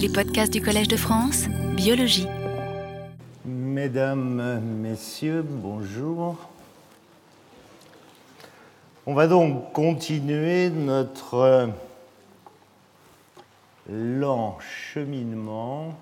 Les 0.00 0.08
podcasts 0.08 0.50
du 0.50 0.62
Collège 0.62 0.88
de 0.88 0.96
France, 0.96 1.46
biologie. 1.76 2.26
Mesdames, 3.44 4.58
Messieurs, 4.60 5.42
bonjour. 5.42 6.38
On 9.04 9.12
va 9.12 9.26
donc 9.26 9.74
continuer 9.74 10.70
notre 10.70 11.68
lent 13.90 14.58
cheminement 14.60 15.92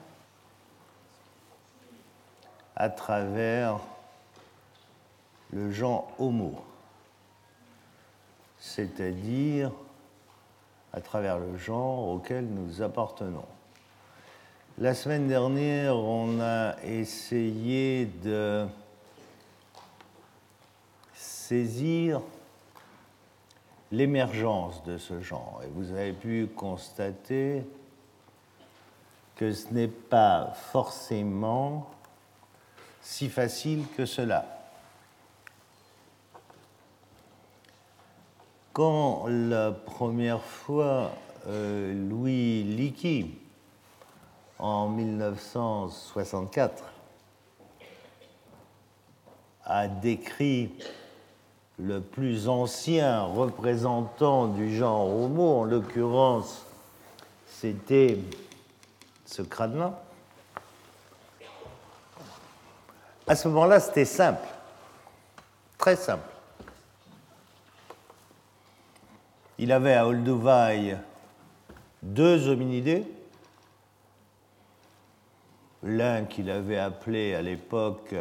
à 2.76 2.90
travers 2.90 3.80
le 5.52 5.72
genre 5.72 6.12
Homo, 6.20 6.54
c'est-à-dire 8.60 9.72
à 10.92 11.00
travers 11.00 11.40
le 11.40 11.58
genre 11.58 12.10
auquel 12.10 12.46
nous 12.46 12.80
appartenons. 12.80 13.44
La 14.80 14.94
semaine 14.94 15.26
dernière, 15.26 15.96
on 15.96 16.38
a 16.40 16.76
essayé 16.84 18.06
de 18.22 18.64
saisir 21.14 22.20
l'émergence 23.90 24.84
de 24.84 24.96
ce 24.96 25.20
genre. 25.20 25.62
Et 25.64 25.68
vous 25.74 25.90
avez 25.90 26.12
pu 26.12 26.46
constater 26.54 27.64
que 29.34 29.52
ce 29.52 29.74
n'est 29.74 29.88
pas 29.88 30.52
forcément 30.70 31.90
si 33.02 33.28
facile 33.28 33.82
que 33.96 34.06
cela. 34.06 34.46
Quand 38.72 39.26
la 39.26 39.72
première 39.72 40.44
fois 40.44 41.10
euh, 41.48 41.92
Louis 42.08 42.62
Leakey, 42.62 43.26
en 44.58 44.88
1964, 44.88 46.84
a 49.64 49.86
décrit 49.86 50.72
le 51.78 52.00
plus 52.00 52.48
ancien 52.48 53.22
représentant 53.22 54.48
du 54.48 54.74
genre 54.74 55.08
Homo, 55.08 55.60
en 55.60 55.64
l'occurrence, 55.64 56.64
c'était 57.46 58.18
ce 59.26 59.42
crâne-là. 59.42 60.02
À 63.26 63.36
ce 63.36 63.46
moment-là, 63.48 63.78
c'était 63.78 64.06
simple, 64.06 64.46
très 65.76 65.96
simple. 65.96 66.28
Il 69.58 69.70
avait 69.70 69.94
à 69.94 70.06
Olduvai 70.06 70.96
deux 72.02 72.48
hominidés, 72.48 73.04
l'un 75.82 76.24
qu'il 76.24 76.50
avait 76.50 76.78
appelé 76.78 77.34
à 77.34 77.42
l'époque 77.42 78.14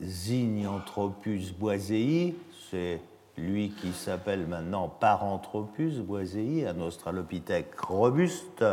Zynianthropus 0.00 1.52
boisei, 1.52 2.36
c'est 2.70 3.00
lui 3.36 3.70
qui 3.70 3.92
s'appelle 3.92 4.46
maintenant 4.46 4.88
Paranthropus 4.88 5.98
boisei, 5.98 6.66
un 6.66 6.80
australopithèque 6.80 7.78
robuste. 7.80 8.64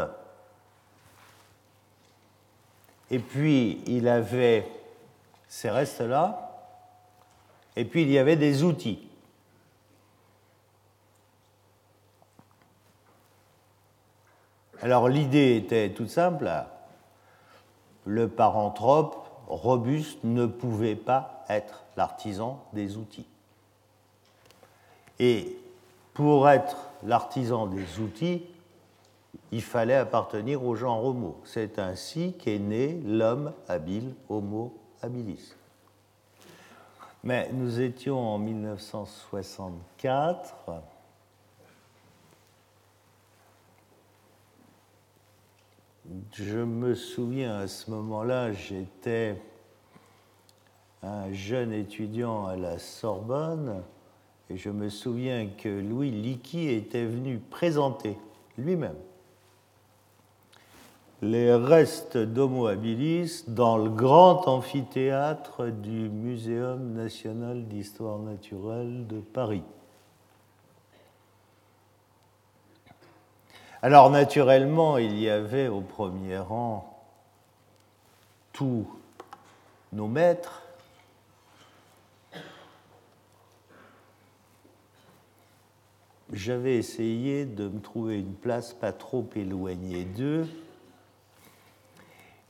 Et 3.11 3.19
puis 3.19 3.81
il 3.87 4.07
avait 4.07 4.67
ces 5.47 5.69
restes-là, 5.69 6.51
et 7.75 7.85
puis 7.85 8.01
il 8.01 8.11
y 8.11 8.17
avait 8.17 8.35
des 8.35 8.63
outils. 8.63 9.07
Alors 14.81 15.07
l'idée 15.07 15.55
était 15.55 15.89
toute 15.91 16.09
simple, 16.09 16.51
le 18.05 18.27
paranthrope 18.27 19.25
robuste 19.47 20.23
ne 20.23 20.45
pouvait 20.45 20.95
pas 20.95 21.43
être 21.49 21.83
l'artisan 21.97 22.63
des 22.73 22.97
outils. 22.97 23.25
Et 25.19 25.57
pour 26.13 26.47
être 26.49 26.77
l'artisan 27.03 27.67
des 27.67 27.99
outils, 27.99 28.43
il 29.51 29.61
fallait 29.61 29.95
appartenir 29.95 30.63
au 30.63 30.75
genre 30.75 31.03
Homo. 31.03 31.41
C'est 31.43 31.77
ainsi 31.79 32.33
qu'est 32.33 32.59
né 32.59 33.01
l'homme 33.05 33.51
habile, 33.67 34.13
Homo 34.29 34.77
habilis. 35.01 35.53
Mais 37.23 37.49
nous 37.53 37.81
étions 37.81 38.19
en 38.19 38.37
1964. 38.37 40.55
Je 46.33 46.59
me 46.59 46.95
souviens 46.95 47.57
à 47.57 47.67
ce 47.67 47.89
moment-là, 47.91 48.53
j'étais 48.53 49.41
un 51.01 51.31
jeune 51.33 51.71
étudiant 51.71 52.45
à 52.45 52.55
la 52.55 52.77
Sorbonne 52.77 53.81
et 54.49 54.57
je 54.57 54.69
me 54.69 54.89
souviens 54.89 55.47
que 55.47 55.69
Louis 55.69 56.11
Leakey 56.11 56.75
était 56.75 57.05
venu 57.05 57.39
présenter 57.39 58.17
lui-même 58.57 58.95
les 61.21 61.53
restes 61.55 62.17
d'Homo 62.17 62.67
habilis 62.67 63.45
dans 63.47 63.77
le 63.77 63.89
grand 63.89 64.47
amphithéâtre 64.47 65.71
du 65.71 66.09
Muséum 66.09 66.93
national 66.93 67.67
d'histoire 67.67 68.19
naturelle 68.19 69.07
de 69.07 69.19
Paris. 69.19 69.63
Alors 73.85 74.09
naturellement, 74.09 74.97
il 74.97 75.19
y 75.19 75.29
avait 75.29 75.67
au 75.67 75.81
premier 75.81 76.39
rang 76.39 77.05
tous 78.51 78.87
nos 79.93 80.07
maîtres, 80.07 80.63
j'avais 86.33 86.77
essayé 86.77 87.45
de 87.45 87.67
me 87.67 87.79
trouver 87.79 88.17
une 88.17 88.33
place 88.33 88.73
pas 88.73 88.91
trop 88.91 89.29
éloignée 89.35 90.05
d'eux. 90.05 90.47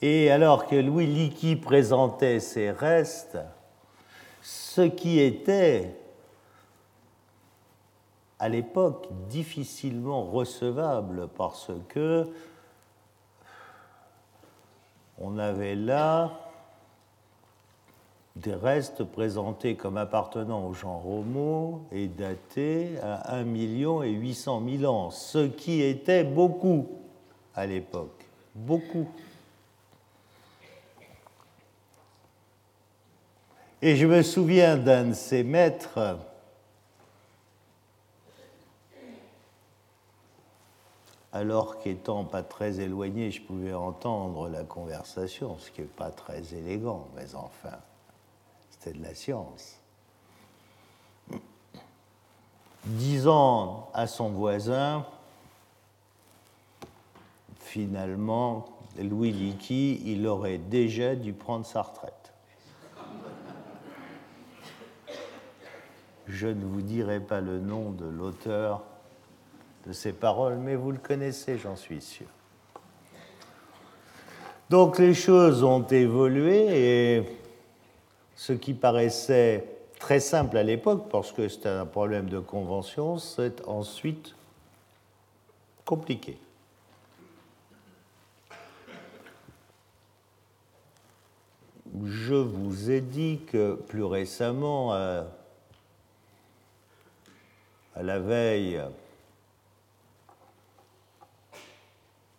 Et 0.02 0.32
alors 0.32 0.68
que 0.68 0.78
Louis 0.78 1.06
Leakey 1.06 1.58
présentait 1.58 2.40
ses 2.40 2.72
restes, 2.72 3.40
ce 4.42 4.84
qui 4.84 5.20
était 5.20 5.98
à 8.46 8.50
l'époque 8.50 9.08
difficilement 9.28 10.24
recevable 10.24 11.28
parce 11.36 11.72
que 11.90 12.30
on 15.18 15.40
avait 15.40 15.74
là 15.74 16.32
des 18.36 18.54
restes 18.54 19.04
présentés 19.04 19.76
comme 19.76 19.98
appartenant 19.98 20.68
au 20.68 20.76
genre 20.76 21.10
Homo 21.10 21.88
et 21.92 22.08
datés 22.08 23.00
à 23.02 23.34
1 23.38 23.46
million 23.46 24.04
et 24.04 24.12
800 24.12 24.62
000 24.78 24.94
ans, 24.94 25.10
ce 25.10 25.48
qui 25.48 25.82
était 25.82 26.24
beaucoup 26.24 26.88
à 27.56 27.66
l'époque, 27.66 28.28
beaucoup. 28.54 29.08
Et 33.82 33.96
je 33.96 34.06
me 34.06 34.22
souviens 34.22 34.78
d'un 34.78 35.06
de 35.06 35.14
ses 35.14 35.44
maîtres, 35.44 36.20
alors 41.36 41.80
qu'étant 41.80 42.24
pas 42.24 42.44
très 42.44 42.80
éloigné, 42.80 43.30
je 43.30 43.42
pouvais 43.42 43.74
entendre 43.74 44.48
la 44.48 44.64
conversation, 44.64 45.58
ce 45.60 45.70
qui 45.70 45.82
n'est 45.82 45.88
pas 45.88 46.10
très 46.10 46.54
élégant, 46.54 47.10
mais 47.14 47.36
enfin, 47.36 47.78
c'était 48.70 48.98
de 48.98 49.04
la 49.04 49.14
science. 49.14 49.82
Disant 52.86 53.90
à 53.94 54.08
son 54.08 54.30
voisin, 54.30 55.06
finalement, 57.60 58.68
Louis 58.98 59.34
Leakey, 59.34 60.00
il 60.06 60.26
aurait 60.28 60.58
déjà 60.58 61.16
dû 61.16 61.34
prendre 61.34 61.66
sa 61.66 61.82
retraite. 61.82 62.32
Je 66.28 66.48
ne 66.48 66.64
vous 66.64 66.82
dirai 66.82 67.20
pas 67.20 67.42
le 67.42 67.60
nom 67.60 67.92
de 67.92 68.06
l'auteur 68.06 68.86
de 69.86 69.94
ces 69.94 70.14
paroles, 70.14 70.58
mais 70.58 70.76
vous 70.76 70.92
le 70.92 70.98
connaissez, 70.98 71.58
j'en 71.58 71.76
suis 71.76 72.02
sûr. 72.02 72.28
Donc 74.70 74.98
les 74.98 75.14
choses 75.14 75.64
ont 75.64 75.86
évolué 75.86 77.18
et 77.18 77.24
ce 78.36 78.54
qui 78.54 78.74
paraissait 78.74 79.64
très 80.00 80.20
simple 80.20 80.58
à 80.58 80.64
l'époque, 80.64 81.08
parce 81.10 81.32
que 81.32 81.48
c'était 81.48 81.70
un 81.70 81.86
problème 81.86 82.30
de 82.30 82.40
convention, 82.40 83.18
c'est 83.18 83.66
ensuite 83.68 84.36
compliqué. 85.86 86.38
Je 92.04 92.34
vous 92.34 92.92
ai 92.92 93.00
dit 93.02 93.42
que 93.48 93.76
plus 93.76 94.04
récemment, 94.04 94.92
à 94.92 95.24
la 97.96 98.20
veille 98.20 98.82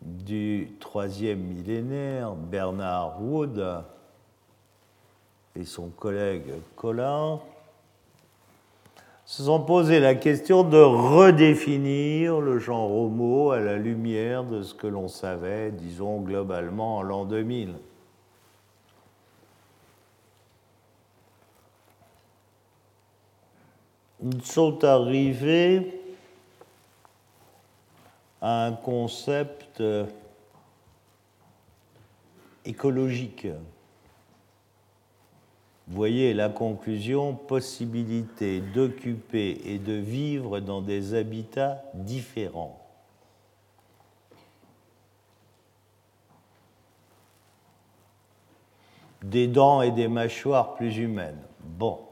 du 0.07 0.71
troisième 0.79 1.41
millénaire, 1.41 2.35
Bernard 2.35 3.21
Wood 3.21 3.83
et 5.57 5.65
son 5.65 5.89
collègue 5.89 6.53
Collin, 6.77 7.41
se 9.25 9.43
sont 9.43 9.61
posé 9.61 9.99
la 9.99 10.15
question 10.15 10.63
de 10.63 10.79
redéfinir 10.79 12.41
le 12.41 12.61
genre 12.61 12.93
homo 12.93 13.51
à 13.51 13.59
la 13.59 13.77
lumière 13.77 14.45
de 14.45 14.63
ce 14.63 14.73
que 14.73 14.87
l'on 14.87 15.09
savait, 15.09 15.73
disons 15.73 16.21
globalement, 16.21 16.99
en 16.99 17.03
l'an 17.03 17.25
2000. 17.25 17.75
Ils 24.23 24.43
sont 24.45 24.85
arrivés 24.85 25.96
un 28.49 28.73
concept 28.73 29.83
écologique. 32.65 33.49
Voyez 35.89 36.33
la 36.33 36.49
conclusion, 36.49 37.35
possibilité 37.35 38.61
d'occuper 38.61 39.61
et 39.65 39.79
de 39.79 39.95
vivre 39.95 40.61
dans 40.61 40.81
des 40.81 41.15
habitats 41.15 41.83
différents. 41.95 42.81
Des 49.23 49.49
dents 49.49 49.83
et 49.83 49.91
des 49.91 50.07
mâchoires 50.07 50.75
plus 50.75 50.99
humaines. 50.99 51.43
Bon. 51.65 52.06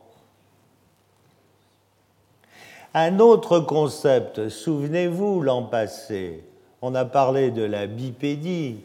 Un 2.96 3.18
autre 3.18 3.58
concept, 3.58 4.48
souvenez-vous 4.48 5.40
l'an 5.40 5.64
passé, 5.64 6.44
on 6.80 6.94
a 6.94 7.04
parlé 7.04 7.50
de 7.50 7.64
la 7.64 7.88
bipédie, 7.88 8.84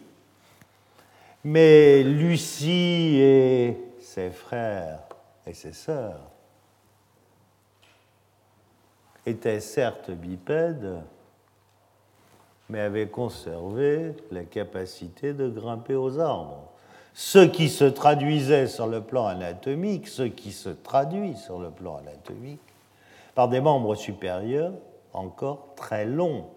mais 1.44 2.01
Lucie 2.01 3.19
et 3.19 3.77
ses 4.01 4.31
frères 4.31 5.01
et 5.45 5.53
ses 5.53 5.73
sœurs 5.73 6.21
étaient 9.27 9.59
certes 9.59 10.09
bipèdes, 10.09 11.01
mais 12.67 12.79
avaient 12.79 13.09
conservé 13.09 14.15
la 14.31 14.44
capacité 14.44 15.33
de 15.33 15.47
grimper 15.47 15.94
aux 15.94 16.17
arbres. 16.19 16.63
Ce 17.13 17.45
qui 17.45 17.69
se 17.69 17.85
traduisait 17.85 18.65
sur 18.65 18.88
le 18.88 19.01
plan 19.01 19.27
anatomique, 19.27 20.07
ce 20.07 20.23
qui 20.23 20.51
se 20.51 20.69
traduit 20.69 21.35
sur 21.38 21.59
le 21.59 21.69
plan 21.69 21.97
anatomique, 21.97 22.59
par 23.39 23.47
des 23.47 23.62
membres 23.62 23.95
supérieurs 23.95 24.74
encore 25.13 25.69
très 25.77 26.06
longs. 26.06 26.47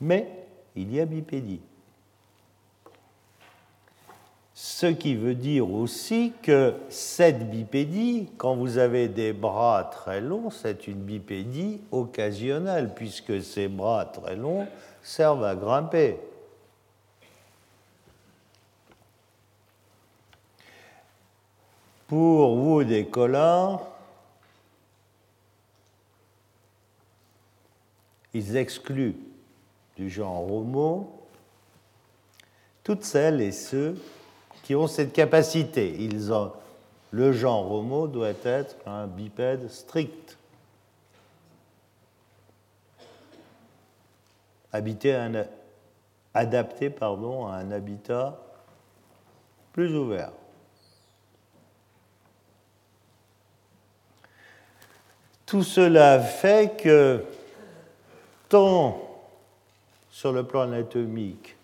Mais 0.00 0.46
il 0.76 0.94
y 0.94 1.00
a 1.00 1.04
bipédie. 1.04 1.60
Ce 4.54 4.86
qui 4.86 5.16
veut 5.16 5.34
dire 5.34 5.68
aussi 5.68 6.32
que 6.44 6.76
cette 6.90 7.50
bipédie, 7.50 8.28
quand 8.38 8.54
vous 8.54 8.78
avez 8.78 9.08
des 9.08 9.32
bras 9.32 9.82
très 9.82 10.20
longs, 10.20 10.50
c'est 10.50 10.86
une 10.86 11.02
bipédie 11.02 11.80
occasionnelle, 11.90 12.94
puisque 12.94 13.42
ces 13.42 13.66
bras 13.66 14.04
très 14.04 14.36
longs 14.36 14.68
servent 15.02 15.42
à 15.42 15.56
grimper. 15.56 16.20
Pour 22.10 22.56
vous, 22.56 22.82
des 22.82 23.06
collins, 23.06 23.78
ils 28.34 28.56
excluent 28.56 29.14
du 29.94 30.10
genre 30.10 30.50
homo 30.50 31.28
toutes 32.82 33.04
celles 33.04 33.40
et 33.40 33.52
ceux 33.52 33.96
qui 34.64 34.74
ont 34.74 34.88
cette 34.88 35.12
capacité. 35.12 35.94
Ils 36.00 36.32
ont, 36.32 36.50
le 37.12 37.30
genre 37.30 37.70
homo 37.70 38.08
doit 38.08 38.32
être 38.42 38.74
un 38.86 39.06
bipède 39.06 39.70
strict. 39.70 40.36
Un, 44.72 45.44
adapté 46.34 46.90
pardon, 46.90 47.46
à 47.46 47.52
un 47.52 47.70
habitat 47.70 48.36
plus 49.72 49.96
ouvert. 49.96 50.32
Tout 55.50 55.64
cela 55.64 56.20
fait 56.20 56.80
que, 56.80 57.24
tant 58.48 59.02
sur 60.08 60.30
le 60.30 60.44
plan 60.44 60.60
anatomique 60.60 61.56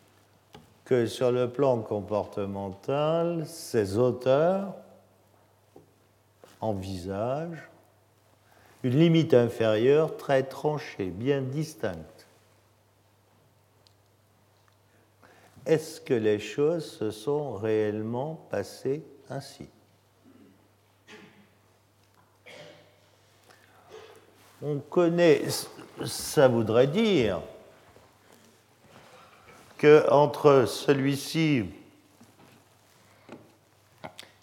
que 0.85 1.07
sur 1.07 1.31
le 1.31 1.49
plan 1.49 1.79
comportemental, 1.79 3.47
ces 3.47 3.97
auteurs 3.97 4.75
envisagent 6.61 7.69
une 8.83 8.99
limite 8.99 9.35
inférieure 9.35 10.17
très 10.17 10.43
tranchée, 10.43 11.11
bien 11.11 11.41
distincte. 11.41 12.27
Est-ce 15.65 16.01
que 16.01 16.15
les 16.15 16.41
choses 16.41 16.91
se 16.91 17.13
sont 17.13 17.53
réellement 17.53 18.35
passées 18.51 19.05
ainsi? 19.31 19.69
On 24.63 24.79
connaît, 24.79 25.43
ça 26.05 26.49
voudrait 26.49 26.87
dire 26.87 27.41
qu'entre 29.79 30.65
celui-ci, 30.67 31.67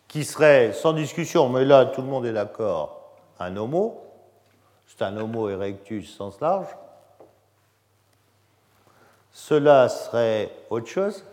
qui 0.08 0.24
serait 0.24 0.74
sans 0.74 0.94
discussion, 0.94 1.50
mais 1.50 1.66
là 1.66 1.86
tout 1.86 2.02
le 2.02 2.08
monde 2.08 2.28
est 2.28 2.34
d'accord, 2.34 3.12
un 3.40 3.58
homo, 3.58 4.04
c'est 4.86 5.02
un 5.02 5.18
homo 5.18 5.50
erectus 5.50 6.16
sens 6.16 6.40
large, 6.40 6.68
cela 9.32 9.90
serait 9.90 10.52
autre 10.70 10.88
chose. 10.88 11.26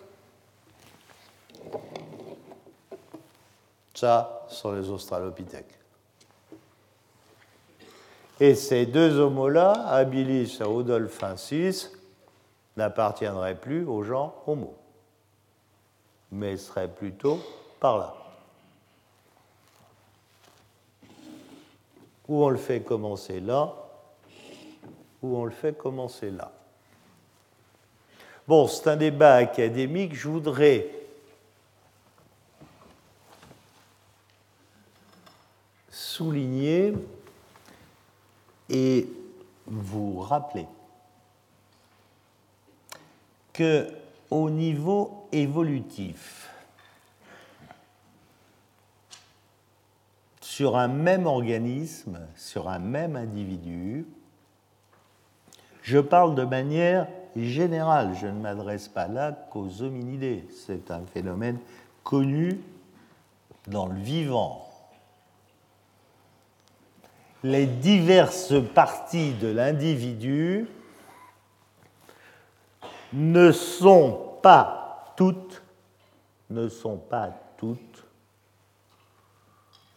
Ça 3.93 4.47
sont 4.49 4.73
les 4.73 4.89
australopithèques. 4.89 5.80
Et 8.41 8.55
ces 8.55 8.87
deux 8.87 9.19
homos-là, 9.19 9.73
Habilis 9.87 10.57
et 10.61 10.65
Rudolphensis, 10.65 11.91
n'appartiendrait 12.75 13.55
plus 13.55 13.85
au 13.85 14.03
genre 14.03 14.43
Homo, 14.47 14.75
mais 16.33 16.57
serait 16.57 16.89
plutôt 16.89 17.39
par 17.79 17.99
là. 17.99 18.15
Ou 22.29 22.43
on 22.43 22.49
le 22.49 22.57
fait 22.57 22.81
commencer 22.81 23.41
là, 23.41 23.75
ou 25.21 25.37
on 25.37 25.45
le 25.45 25.51
fait 25.51 25.77
commencer 25.77 26.31
là. 26.31 26.51
Bon, 28.49 28.67
c'est 28.67 28.89
un 28.89 28.97
débat 28.97 29.35
académique. 29.35 30.15
Je 30.15 30.29
voudrais 30.29 30.89
souligner 35.91 36.95
et 38.71 39.09
vous 39.67 40.21
rappeler 40.21 40.67
que 43.53 43.89
au 44.31 44.49
niveau 44.49 45.27
évolutif, 45.33 46.49
sur 50.41 50.77
un 50.77 50.89
même 50.89 51.27
organisme, 51.27 52.21
sur 52.37 52.69
un 52.69 52.79
même 52.79 53.17
individu, 53.17 54.07
je 55.83 55.99
parle 55.99 56.35
de 56.35 56.45
manière 56.45 57.09
générale, 57.37 58.15
je 58.21 58.27
ne 58.27 58.41
m'adresse 58.41 58.89
pas 58.89 59.09
là 59.09 59.33
qu'aux 59.33 59.83
hominidés, 59.83 60.45
c'est 60.67 60.91
un 60.91 61.03
phénomène 61.07 61.59
connu 62.05 62.61
dans 63.67 63.87
le 63.87 63.99
vivant. 63.99 64.70
Les 67.43 67.67
diverses 67.67 68.55
parties 68.75 69.33
de 69.33 69.49
l'individu 69.49 70.69
ne 73.13 73.51
sont 73.51 74.37
pas 74.43 75.15
toutes, 75.17 75.63
ne 76.51 76.69
sont 76.69 76.99
pas 76.99 77.33
toutes 77.57 78.05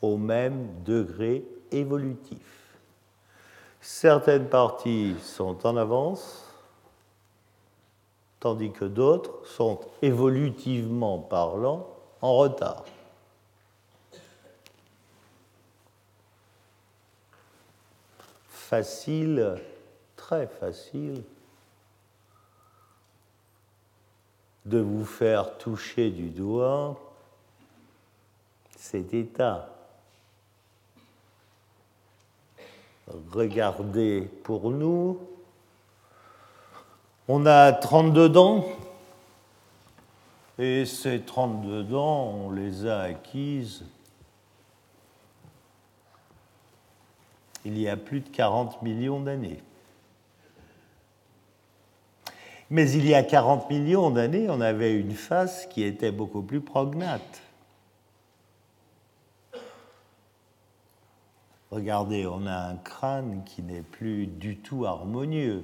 au 0.02 0.18
même 0.18 0.70
degré 0.84 1.46
évolutif. 1.72 2.78
Certaines 3.82 4.48
parties 4.48 5.16
sont 5.22 5.66
en 5.68 5.76
avance, 5.76 6.46
tandis 8.40 8.72
que 8.72 8.86
d'autres 8.86 9.46
sont 9.46 9.80
évolutivement 10.02 11.20
parlant 11.20 11.88
en 12.22 12.36
retard. 12.38 12.86
facile, 18.74 19.62
très 20.16 20.48
facile, 20.48 21.22
de 24.66 24.80
vous 24.80 25.06
faire 25.06 25.60
toucher 25.60 26.10
du 26.10 26.30
doigt 26.30 27.00
cet 28.76 29.14
état. 29.14 29.70
Regardez 33.32 34.22
pour 34.44 34.72
nous. 34.72 35.20
On 37.28 37.46
a 37.46 37.74
32 37.74 38.28
dents. 38.28 38.66
Et 40.58 40.88
ces 40.88 41.22
32 41.22 41.84
dents, 41.84 42.48
on 42.48 42.50
les 42.50 42.88
a 42.88 43.02
acquises 43.02 43.84
il 47.66 47.80
y 47.80 47.88
a 47.88 47.98
plus 47.98 48.22
de 48.22 48.30
40 48.30 48.82
millions 48.82 49.20
d'années. 49.20 49.62
Mais 52.70 52.90
il 52.92 53.08
y 53.08 53.14
a 53.14 53.24
40 53.24 53.70
millions 53.70 54.10
d'années, 54.10 54.48
on 54.50 54.60
avait 54.60 54.96
une 54.96 55.14
face 55.14 55.68
qui 55.68 55.84
était 55.84 56.12
beaucoup 56.12 56.42
plus 56.42 56.62
prognate. 56.62 57.42
Regardez, 61.70 62.26
on 62.28 62.46
a 62.46 62.56
un 62.56 62.76
crâne 62.76 63.44
qui 63.46 63.64
n'est 63.64 63.82
plus 63.82 64.28
du 64.28 64.58
tout 64.58 64.86
harmonieux. 64.86 65.64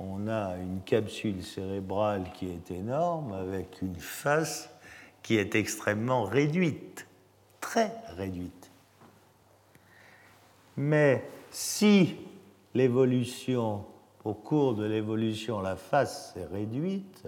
On 0.00 0.26
a 0.26 0.56
une 0.56 0.80
capsule 0.82 1.44
cérébrale 1.44 2.30
qui 2.34 2.48
est 2.48 2.70
énorme 2.72 3.32
avec 3.32 3.82
une 3.82 3.96
face 3.96 4.68
qui 5.22 5.36
est 5.36 5.54
extrêmement 5.54 6.24
réduite, 6.24 7.06
très 7.60 7.92
réduite. 8.16 8.61
Mais 10.76 11.28
si 11.50 12.16
l'évolution, 12.74 13.84
au 14.24 14.34
cours 14.34 14.74
de 14.74 14.84
l'évolution, 14.84 15.60
la 15.60 15.76
face 15.76 16.34
est 16.36 16.46
réduite, 16.46 17.26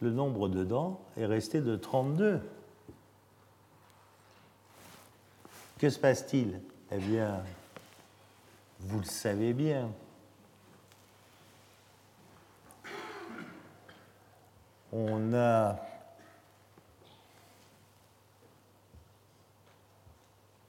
le 0.00 0.10
nombre 0.10 0.48
de 0.48 0.64
dents 0.64 1.00
est 1.16 1.26
resté 1.26 1.60
de 1.60 1.76
32. 1.76 2.40
Que 5.78 5.90
se 5.90 5.98
passe-t-il? 5.98 6.60
Eh 6.90 6.98
bien, 6.98 7.42
vous 8.80 8.98
le 8.98 9.04
savez 9.04 9.52
bien. 9.52 9.90
On 14.92 15.34
a 15.34 15.78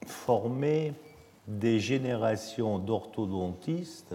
formé 0.08 0.94
des 1.46 1.80
générations 1.80 2.78
d'orthodontistes 2.78 4.14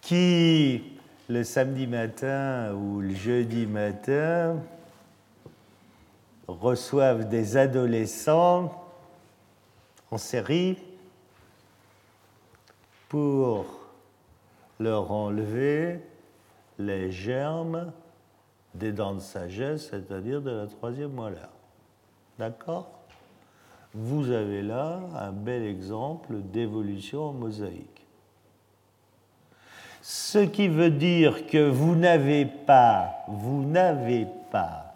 qui, 0.00 0.82
le 1.28 1.44
samedi 1.44 1.86
matin 1.86 2.72
ou 2.74 3.00
le 3.00 3.14
jeudi 3.14 3.66
matin, 3.66 4.56
reçoivent 6.46 7.28
des 7.28 7.58
adolescents 7.58 8.72
en 10.10 10.16
série 10.16 10.78
pour 13.10 13.66
leur 14.80 15.12
enlever 15.12 16.00
les 16.78 17.10
germes 17.10 17.92
des 18.74 18.92
dents 18.92 19.14
de 19.14 19.20
sagesse, 19.20 19.90
c'est-à-dire 19.90 20.40
de 20.40 20.50
la 20.50 20.66
troisième 20.66 21.12
molaire. 21.12 21.57
D'accord? 22.38 22.88
Vous 23.94 24.30
avez 24.30 24.62
là 24.62 25.00
un 25.16 25.32
bel 25.32 25.62
exemple 25.64 26.34
d'évolution 26.40 27.30
en 27.30 27.32
mosaïque. 27.32 28.06
Ce 30.02 30.38
qui 30.38 30.68
veut 30.68 30.90
dire 30.90 31.46
que 31.46 31.68
vous 31.68 31.96
n'avez 31.96 32.46
pas, 32.46 33.24
vous 33.26 33.64
n'avez 33.64 34.26
pas, 34.50 34.88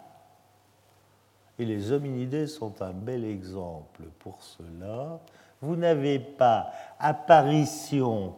et 1.59 1.65
les 1.65 1.91
hominidés 1.91 2.47
sont 2.47 2.81
un 2.81 2.91
bel 2.91 3.23
exemple 3.25 4.03
pour 4.19 4.41
cela, 4.41 5.19
vous 5.61 5.75
n'avez 5.75 6.19
pas 6.19 6.71
apparition 6.99 8.35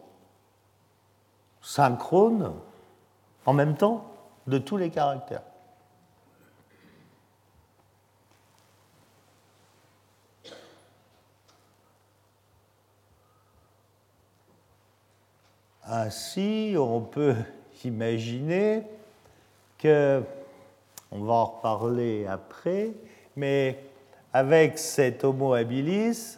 synchrone 1.61 2.53
en 3.45 3.53
même 3.53 3.75
temps 3.75 4.05
de 4.47 4.57
tous 4.57 4.77
les 4.77 4.89
caractères. 4.89 5.43
Ainsi, 15.87 16.75
on 16.77 17.01
peut 17.01 17.35
imaginer 17.85 18.83
que, 19.77 20.23
on 21.11 21.19
va 21.23 21.33
en 21.33 21.45
reparler 21.45 22.25
après, 22.25 22.91
mais 23.35 23.79
avec 24.33 24.77
cet 24.79 25.23
Homo 25.23 25.53
habilis, 25.53 26.35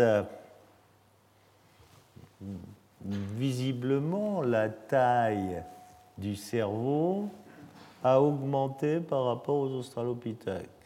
visiblement 3.02 4.42
la 4.42 4.70
taille 4.70 5.64
du 6.18 6.36
cerveau 6.36 7.30
a 8.04 8.22
augmenté 8.22 9.00
par 9.00 9.26
rapport 9.26 9.56
aux 9.56 9.72
australopithèques. 9.72 10.77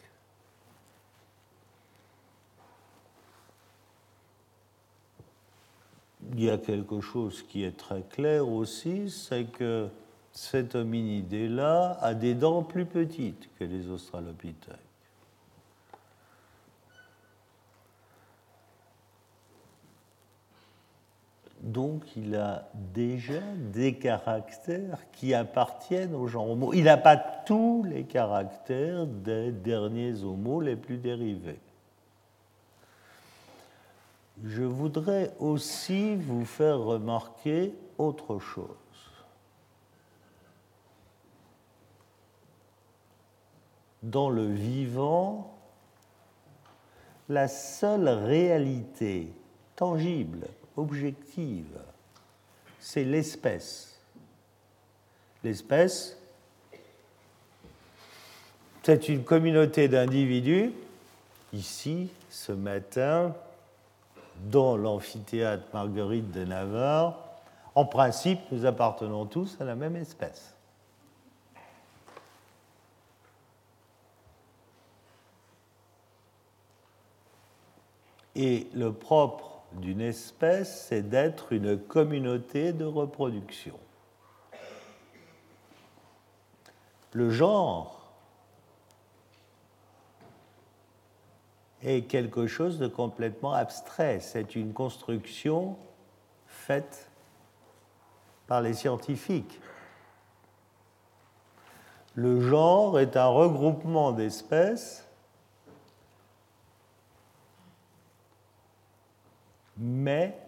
Il 6.32 6.44
y 6.44 6.50
a 6.50 6.58
quelque 6.58 7.00
chose 7.00 7.42
qui 7.42 7.64
est 7.64 7.76
très 7.76 8.02
clair 8.02 8.48
aussi, 8.48 9.10
c'est 9.10 9.44
que 9.44 9.88
cet 10.32 10.74
hominidé-là 10.74 11.98
a 12.00 12.14
des 12.14 12.34
dents 12.34 12.62
plus 12.62 12.86
petites 12.86 13.50
que 13.58 13.64
les 13.64 13.90
australopithèques. 13.90 14.76
Donc 21.60 22.16
il 22.16 22.34
a 22.34 22.68
déjà 22.74 23.40
des 23.72 23.94
caractères 23.94 24.98
qui 25.12 25.32
appartiennent 25.32 26.14
au 26.14 26.26
genre 26.26 26.50
Homo. 26.50 26.72
Il 26.72 26.84
n'a 26.84 26.96
pas 26.96 27.16
tous 27.16 27.84
les 27.84 28.02
caractères 28.02 29.06
des 29.06 29.52
derniers 29.52 30.24
Homo 30.24 30.60
les 30.60 30.74
plus 30.74 30.96
dérivés 30.96 31.60
je 34.44 34.62
voudrais 34.62 35.34
aussi 35.38 36.16
vous 36.16 36.44
faire 36.44 36.78
remarquer 36.78 37.74
autre 37.98 38.38
chose. 38.38 38.68
Dans 44.02 44.30
le 44.30 44.46
vivant, 44.46 45.56
la 47.28 47.46
seule 47.46 48.08
réalité 48.08 49.32
tangible, 49.76 50.48
objective, 50.76 51.78
c'est 52.80 53.04
l'espèce. 53.04 54.00
L'espèce, 55.44 56.16
c'est 58.82 59.08
une 59.08 59.22
communauté 59.22 59.86
d'individus. 59.86 60.72
Ici, 61.52 62.10
ce 62.28 62.50
matin, 62.50 63.34
dans 64.50 64.76
l'amphithéâtre 64.76 65.64
Marguerite 65.72 66.30
de 66.30 66.44
Navarre, 66.44 67.18
en 67.74 67.84
principe, 67.84 68.40
nous 68.50 68.66
appartenons 68.66 69.24
tous 69.26 69.56
à 69.60 69.64
la 69.64 69.74
même 69.74 69.96
espèce. 69.96 70.54
Et 78.34 78.68
le 78.74 78.92
propre 78.92 79.62
d'une 79.72 80.00
espèce, 80.00 80.86
c'est 80.88 81.02
d'être 81.02 81.52
une 81.52 81.78
communauté 81.78 82.72
de 82.72 82.84
reproduction. 82.84 83.78
Le 87.12 87.30
genre 87.30 88.01
est 91.82 92.02
quelque 92.02 92.46
chose 92.46 92.78
de 92.78 92.86
complètement 92.86 93.52
abstrait. 93.52 94.20
C'est 94.20 94.54
une 94.56 94.72
construction 94.72 95.76
faite 96.46 97.10
par 98.46 98.60
les 98.60 98.74
scientifiques. 98.74 99.60
Le 102.14 102.40
genre 102.40 103.00
est 103.00 103.16
un 103.16 103.26
regroupement 103.26 104.12
d'espèces, 104.12 105.08
mais 109.78 110.38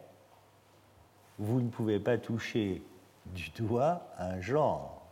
vous 1.39 1.61
ne 1.61 1.69
pouvez 1.69 1.99
pas 1.99 2.19
toucher 2.19 2.83
du 3.27 3.51
doigt 3.51 4.07
un 4.19 4.41
genre. 4.41 5.04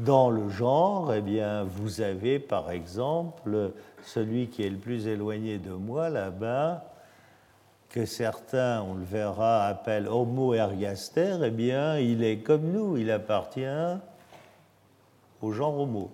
Dans 0.00 0.30
le 0.30 0.48
genre, 0.48 1.12
eh 1.12 1.20
bien, 1.20 1.64
vous 1.64 2.00
avez 2.00 2.38
par 2.38 2.70
exemple 2.70 3.72
celui 4.02 4.48
qui 4.48 4.62
est 4.62 4.70
le 4.70 4.78
plus 4.78 5.06
éloigné 5.06 5.58
de 5.58 5.72
moi 5.72 6.08
là-bas, 6.08 6.84
que 7.90 8.06
certains, 8.06 8.80
on 8.80 8.94
le 8.94 9.04
verra, 9.04 9.66
appellent 9.66 10.08
Homo 10.08 10.54
ergaster, 10.54 11.36
eh 11.44 11.50
bien, 11.50 11.98
il 11.98 12.24
est 12.24 12.38
comme 12.38 12.72
nous, 12.72 12.96
il 12.96 13.10
appartient 13.10 13.98
au 15.42 15.52
genre 15.52 15.78
Homo. 15.78 16.10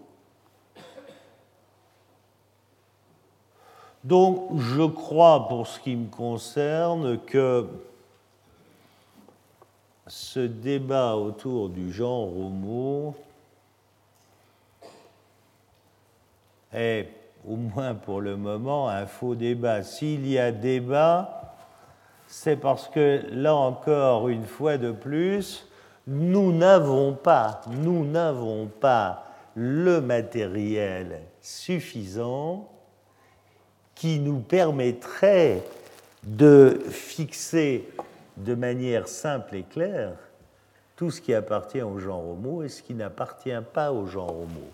Donc, 4.02 4.48
je 4.58 4.82
crois, 4.82 5.46
pour 5.46 5.68
ce 5.68 5.78
qui 5.78 5.94
me 5.94 6.08
concerne, 6.08 7.20
que 7.20 7.68
ce 10.08 10.40
débat 10.40 11.14
autour 11.14 11.68
du 11.68 11.92
genre 11.92 12.36
Homo 12.36 13.14
est, 16.72 17.08
au 17.46 17.56
moins 17.56 17.94
pour 17.94 18.20
le 18.20 18.36
moment, 18.36 18.88
un 18.88 19.06
faux 19.06 19.34
débat. 19.34 19.82
S'il 19.82 20.26
y 20.26 20.38
a 20.38 20.52
débat, 20.52 21.54
c'est 22.26 22.56
parce 22.56 22.88
que, 22.88 23.22
là 23.30 23.54
encore, 23.54 24.28
une 24.28 24.46
fois 24.46 24.78
de 24.78 24.92
plus, 24.92 25.68
nous 26.06 26.52
n'avons 26.52 27.14
pas, 27.14 27.60
nous 27.68 28.04
n'avons 28.04 28.66
pas 28.66 29.24
le 29.54 30.00
matériel 30.00 31.22
suffisant 31.40 32.68
qui 33.94 34.18
nous 34.18 34.40
permettrait 34.40 35.62
de 36.22 36.78
fixer 36.90 37.88
de 38.36 38.54
manière 38.54 39.08
simple 39.08 39.56
et 39.56 39.62
claire 39.62 40.12
tout 40.96 41.10
ce 41.10 41.20
qui 41.20 41.34
appartient 41.34 41.82
au 41.82 41.98
genre 41.98 42.28
homo 42.28 42.62
et 42.62 42.68
ce 42.68 42.82
qui 42.82 42.94
n'appartient 42.94 43.50
pas 43.72 43.92
au 43.92 44.06
genre 44.06 44.30
homo. 44.30 44.70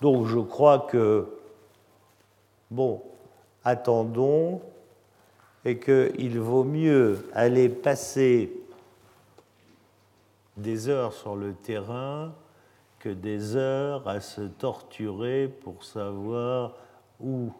Donc 0.00 0.26
je 0.26 0.38
crois 0.38 0.80
que, 0.80 1.26
bon, 2.70 3.02
attendons 3.64 4.60
et 5.64 5.78
qu'il 5.78 6.38
vaut 6.38 6.64
mieux 6.64 7.28
aller 7.34 7.68
passer 7.68 8.52
des 10.56 10.88
heures 10.88 11.12
sur 11.12 11.36
le 11.36 11.54
terrain 11.54 12.32
que 12.98 13.08
des 13.08 13.56
heures 13.56 14.06
à 14.08 14.20
se 14.20 14.42
torturer 14.42 15.48
pour 15.48 15.84
savoir 15.84 16.74
où 17.20 17.52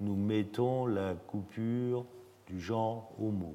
nous 0.00 0.16
mettons 0.16 0.86
la 0.86 1.14
coupure 1.14 2.04
du 2.46 2.60
genre 2.60 3.10
homo. 3.20 3.54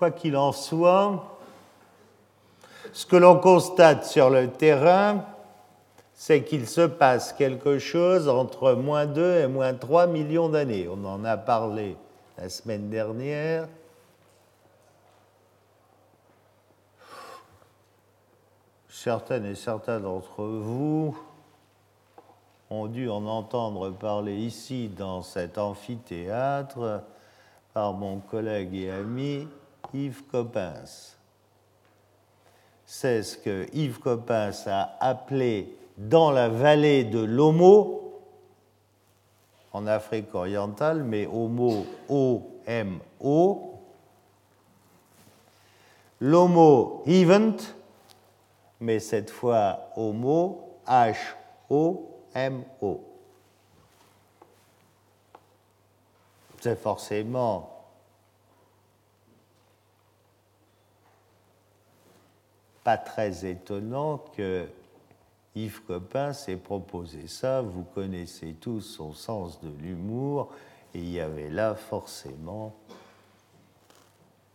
Quoi 0.00 0.12
qu'il 0.12 0.34
en 0.34 0.52
soit, 0.52 1.22
ce 2.94 3.04
que 3.04 3.16
l'on 3.16 3.38
constate 3.38 4.06
sur 4.06 4.30
le 4.30 4.48
terrain, 4.48 5.26
c'est 6.14 6.42
qu'il 6.42 6.66
se 6.66 6.86
passe 6.86 7.34
quelque 7.34 7.78
chose 7.78 8.26
entre 8.26 8.72
moins 8.72 9.04
2 9.04 9.40
et 9.40 9.46
moins 9.46 9.74
3 9.74 10.06
millions 10.06 10.48
d'années. 10.48 10.88
On 10.88 11.04
en 11.04 11.22
a 11.26 11.36
parlé 11.36 11.98
la 12.38 12.48
semaine 12.48 12.88
dernière. 12.88 13.68
Certaines 18.88 19.44
et 19.44 19.54
certains 19.54 20.00
d'entre 20.00 20.44
vous 20.44 21.14
ont 22.70 22.86
dû 22.86 23.10
en 23.10 23.26
entendre 23.26 23.90
parler 23.90 24.38
ici 24.38 24.88
dans 24.88 25.20
cet 25.20 25.58
amphithéâtre 25.58 27.02
par 27.74 27.92
mon 27.92 28.20
collègue 28.20 28.74
et 28.74 28.90
ami 28.90 29.46
Yves 29.94 30.22
Coppens. 30.30 31.16
C'est 32.86 33.22
ce 33.22 33.38
que 33.38 33.66
Yves 33.72 34.00
Coppens 34.00 34.66
a 34.66 34.96
appelé 35.00 35.76
dans 35.96 36.30
la 36.30 36.48
vallée 36.48 37.04
de 37.04 37.20
l'Homo, 37.20 38.20
en 39.72 39.86
Afrique 39.86 40.34
orientale, 40.34 41.04
mais 41.04 41.26
Homo, 41.26 41.86
O-M-O, 42.08 43.74
l'Homo 46.20 47.02
event, 47.06 47.56
mais 48.80 48.98
cette 48.98 49.30
fois 49.30 49.90
Homo, 49.96 50.78
H-O-M-O. 50.86 52.10
C'est 56.60 56.78
forcément 56.78 57.69
pas 62.84 62.96
très 62.96 63.46
étonnant 63.46 64.18
que 64.36 64.66
Yves 65.54 65.82
Coppin 65.86 66.32
s'est 66.32 66.56
proposé 66.56 67.26
ça. 67.26 67.60
Vous 67.60 67.82
connaissez 67.82 68.54
tous 68.60 68.80
son 68.80 69.12
sens 69.12 69.60
de 69.60 69.70
l'humour, 69.80 70.50
et 70.94 70.98
il 70.98 71.10
y 71.10 71.20
avait 71.20 71.50
là 71.50 71.74
forcément 71.74 72.74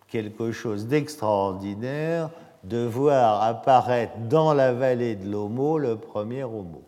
quelque 0.07 0.51
chose 0.51 0.87
d'extraordinaire 0.87 2.29
de 2.63 2.83
voir 2.83 3.43
apparaître 3.43 4.17
dans 4.17 4.53
la 4.53 4.73
vallée 4.73 5.15
de 5.15 5.29
l'Homo 5.29 5.77
le 5.77 5.97
premier 5.97 6.43
Homo. 6.43 6.81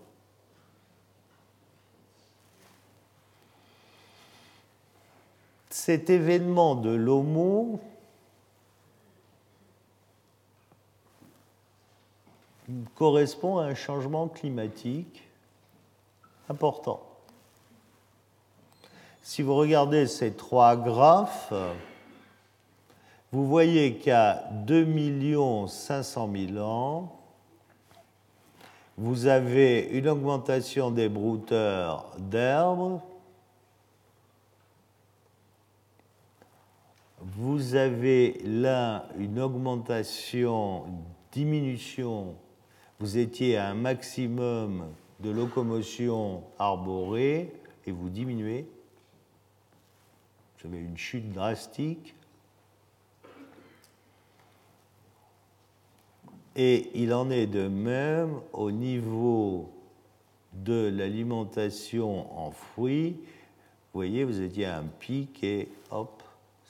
Cet 5.70 6.10
événement 6.10 6.76
de 6.76 6.90
l'Homo 6.90 7.80
correspond 12.96 13.58
à 13.58 13.66
un 13.66 13.76
changement 13.76 14.28
climatique 14.28 15.24
important. 16.50 17.02
Si 19.22 19.42
vous 19.42 19.56
regardez 19.56 20.08
ces 20.08 20.34
trois 20.34 20.76
graphes, 20.76 21.54
vous 23.32 23.48
voyez 23.48 23.98
qu'à 23.98 24.44
2 24.66 25.68
500 25.68 26.32
000 26.54 26.60
ans, 26.66 27.20
vous 28.98 29.28
avez 29.28 29.82
une 29.92 30.08
augmentation 30.08 30.92
des 30.92 31.10
brouteurs 31.10 32.16
d'herbes, 32.18 33.00
vous 37.22 37.76
avez 37.76 38.40
là 38.44 39.08
une 39.18 39.40
augmentation, 39.40 40.86
diminution 41.32 42.36
vous 43.00 43.18
étiez 43.18 43.58
à 43.58 43.70
un 43.70 43.76
maximum 43.76 44.88
de 45.20 45.30
locomotion 45.30 46.44
arborée 46.58 47.52
et 47.86 47.92
vous 47.92 48.10
diminuez. 48.10 48.68
Vous 50.60 50.68
avez 50.68 50.80
une 50.80 50.98
chute 50.98 51.32
drastique. 51.32 52.16
Et 56.56 56.90
il 56.96 57.14
en 57.14 57.30
est 57.30 57.46
de 57.46 57.68
même 57.68 58.40
au 58.52 58.72
niveau 58.72 59.72
de 60.54 60.88
l'alimentation 60.88 62.36
en 62.36 62.50
fruits. 62.50 63.18
Vous 63.94 64.00
voyez, 64.00 64.24
vous 64.24 64.42
étiez 64.42 64.66
à 64.66 64.80
un 64.80 64.84
pic 64.84 65.44
et 65.44 65.70
hop, 65.92 66.24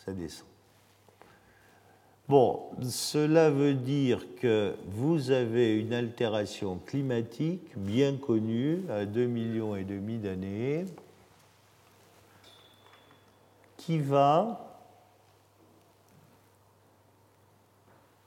ça 0.05 0.11
descend. 0.11 0.56
Bon, 2.29 2.65
cela 2.81 3.49
veut 3.49 3.73
dire 3.73 4.19
que 4.41 4.75
vous 4.89 5.31
avez 5.31 5.79
une 5.79 5.93
altération 5.93 6.77
climatique 6.85 7.77
bien 7.77 8.17
connue 8.17 8.83
à 8.89 9.05
2 9.05 9.27
millions 9.27 9.77
et 9.77 9.85
demi 9.85 10.17
d'années 10.17 10.83
qui 13.77 13.99
va 13.99 14.67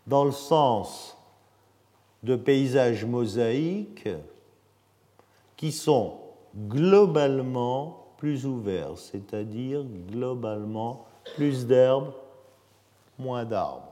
dans 0.06 0.24
le 0.24 0.32
sens 0.32 1.18
de 2.22 2.36
paysages 2.36 3.04
mosaïques 3.04 4.08
qui 5.58 5.72
sont 5.72 6.16
globalement 6.56 8.06
plus 8.16 8.46
ouverts, 8.46 8.96
c'est-à-dire 8.96 9.84
globalement 10.10 11.04
plus 11.36 11.66
d'herbes, 11.66 12.14
moins 13.18 13.44
d'arbres. 13.44 13.89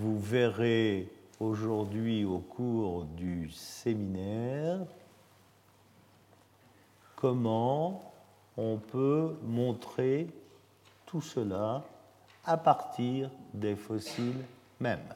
Vous 0.00 0.18
verrez 0.18 1.12
aujourd'hui 1.38 2.24
au 2.24 2.38
cours 2.38 3.04
du 3.04 3.50
séminaire 3.50 4.78
comment 7.16 8.14
on 8.56 8.78
peut 8.78 9.36
montrer 9.42 10.26
tout 11.04 11.20
cela 11.20 11.84
à 12.46 12.56
partir 12.56 13.30
des 13.52 13.76
fossiles 13.76 14.42
mêmes. 14.80 15.14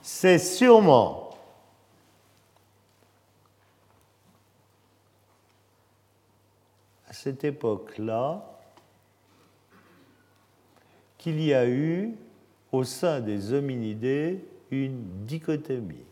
C'est 0.00 0.38
sûrement 0.38 1.30
à 7.08 7.12
cette 7.12 7.42
époque-là, 7.42 8.51
qu'il 11.22 11.40
y 11.40 11.54
a 11.54 11.68
eu 11.68 12.16
au 12.72 12.82
sein 12.82 13.20
des 13.20 13.52
hominidés 13.52 14.44
une 14.72 15.24
dichotomie. 15.24 16.04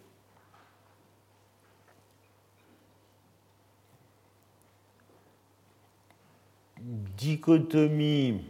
Dichotomie 6.79 8.44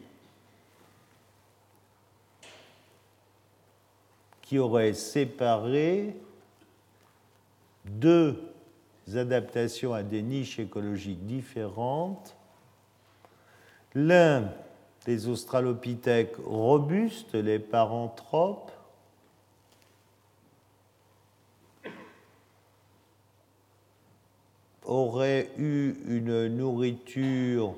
qui 4.42 4.59
aurait 4.59 4.92
séparé 4.92 6.14
deux 7.87 8.53
adaptations 9.14 9.94
à 9.94 10.03
des 10.03 10.20
niches 10.20 10.59
écologiques 10.59 11.25
différentes. 11.25 12.37
L'un 13.94 14.53
des 15.07 15.29
australopithèques 15.29 16.37
robustes, 16.45 17.35
les 17.35 17.59
paranthropes, 17.59 18.73
aurait 24.85 25.51
eu 25.57 25.95
une 26.07 26.49
nourriture 26.49 27.75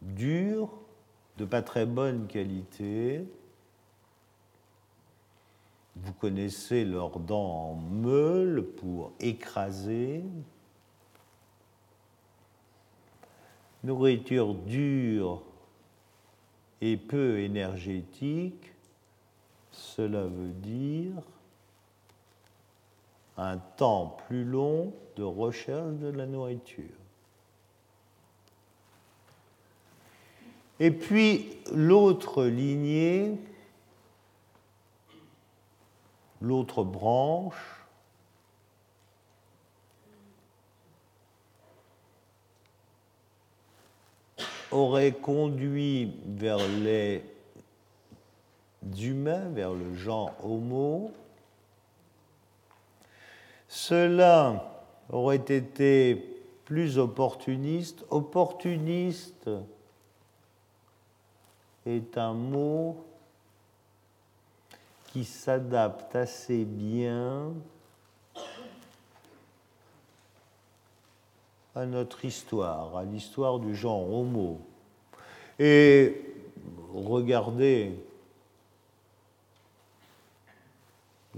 dure, 0.00 0.70
de 1.38 1.44
pas 1.44 1.62
très 1.62 1.86
bonne 1.86 2.26
qualité. 2.28 3.24
Vous 5.96 6.12
connaissez 6.12 6.84
leurs 6.84 7.18
dents 7.18 7.70
en 7.70 7.74
meule 7.74 8.62
pour 8.62 9.12
écraser. 9.18 10.22
Nourriture 13.86 14.52
dure 14.52 15.42
et 16.80 16.96
peu 16.96 17.38
énergétique, 17.38 18.72
cela 19.70 20.24
veut 20.24 20.52
dire 20.54 21.22
un 23.36 23.58
temps 23.58 24.16
plus 24.26 24.44
long 24.44 24.92
de 25.14 25.22
recherche 25.22 25.94
de 26.00 26.08
la 26.08 26.26
nourriture. 26.26 26.98
Et 30.80 30.90
puis 30.90 31.56
l'autre 31.72 32.44
lignée, 32.44 33.38
l'autre 36.40 36.82
branche, 36.82 37.85
aurait 44.70 45.12
conduit 45.12 46.12
vers 46.26 46.58
les 46.82 47.22
humains, 48.98 49.48
vers 49.50 49.72
le 49.72 49.94
genre 49.94 50.32
Homo. 50.42 51.10
Cela 53.68 54.72
aurait 55.10 55.36
été 55.36 56.42
plus 56.64 56.98
opportuniste. 56.98 58.04
Opportuniste 58.10 59.50
est 61.84 62.18
un 62.18 62.32
mot 62.32 63.04
qui 65.12 65.24
s'adapte 65.24 66.14
assez 66.16 66.64
bien 66.64 67.52
à 71.76 71.84
notre 71.84 72.24
histoire, 72.24 72.96
à 72.96 73.04
l'histoire 73.04 73.58
du 73.58 73.76
genre 73.76 74.10
Homo. 74.10 74.58
Et 75.58 76.22
regardez, 76.94 77.92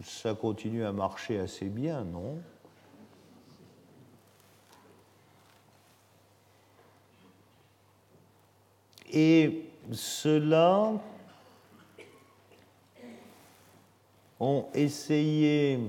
ça 0.05 0.35
continue 0.35 0.85
à 0.85 0.93
marcher 0.93 1.41
assez 1.41 1.67
bien, 1.67 2.05
non? 2.05 2.39
Et 9.13 9.65
ceux-là 9.91 10.93
ont 14.39 14.67
essayé 14.73 15.81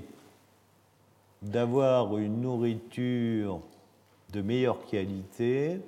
d'avoir 1.39 2.17
une 2.17 2.41
nourriture 2.41 3.61
de 4.31 4.41
meilleure 4.41 4.85
qualité 4.85 5.79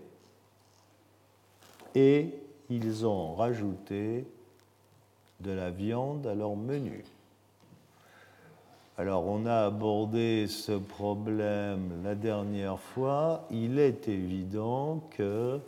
et 1.95 2.30
ils 2.69 3.06
ont 3.06 3.36
rajouté 3.36 4.25
de 5.39 5.51
la 5.51 5.69
viande 5.69 6.25
à 6.27 6.36
leur 6.36 6.56
menu. 6.56 7.04
Alors 8.97 9.25
on 9.25 9.45
a 9.45 9.65
abordé 9.65 10.47
ce 10.47 10.73
problème 10.73 12.04
la 12.04 12.15
dernière 12.15 12.80
fois. 12.80 13.47
Il 13.51 13.80
est 13.80 14.08
évident 14.08 15.01
que 15.12 15.60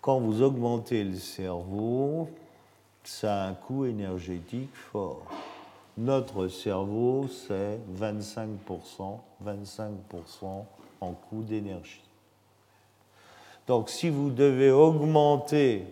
quand 0.00 0.20
vous 0.20 0.42
augmentez 0.42 1.02
le 1.02 1.16
cerveau, 1.16 2.28
ça 3.02 3.42
a 3.42 3.48
un 3.48 3.54
coût 3.54 3.86
énergétique 3.86 4.74
fort. 4.74 5.26
Notre 5.96 6.48
cerveau, 6.48 7.26
c'est 7.28 7.78
25%, 7.98 9.18
25% 9.44 10.64
coût 11.12 11.42
d'énergie. 11.42 12.02
Donc 13.66 13.90
si 13.90 14.08
vous 14.08 14.30
devez 14.30 14.70
augmenter 14.70 15.86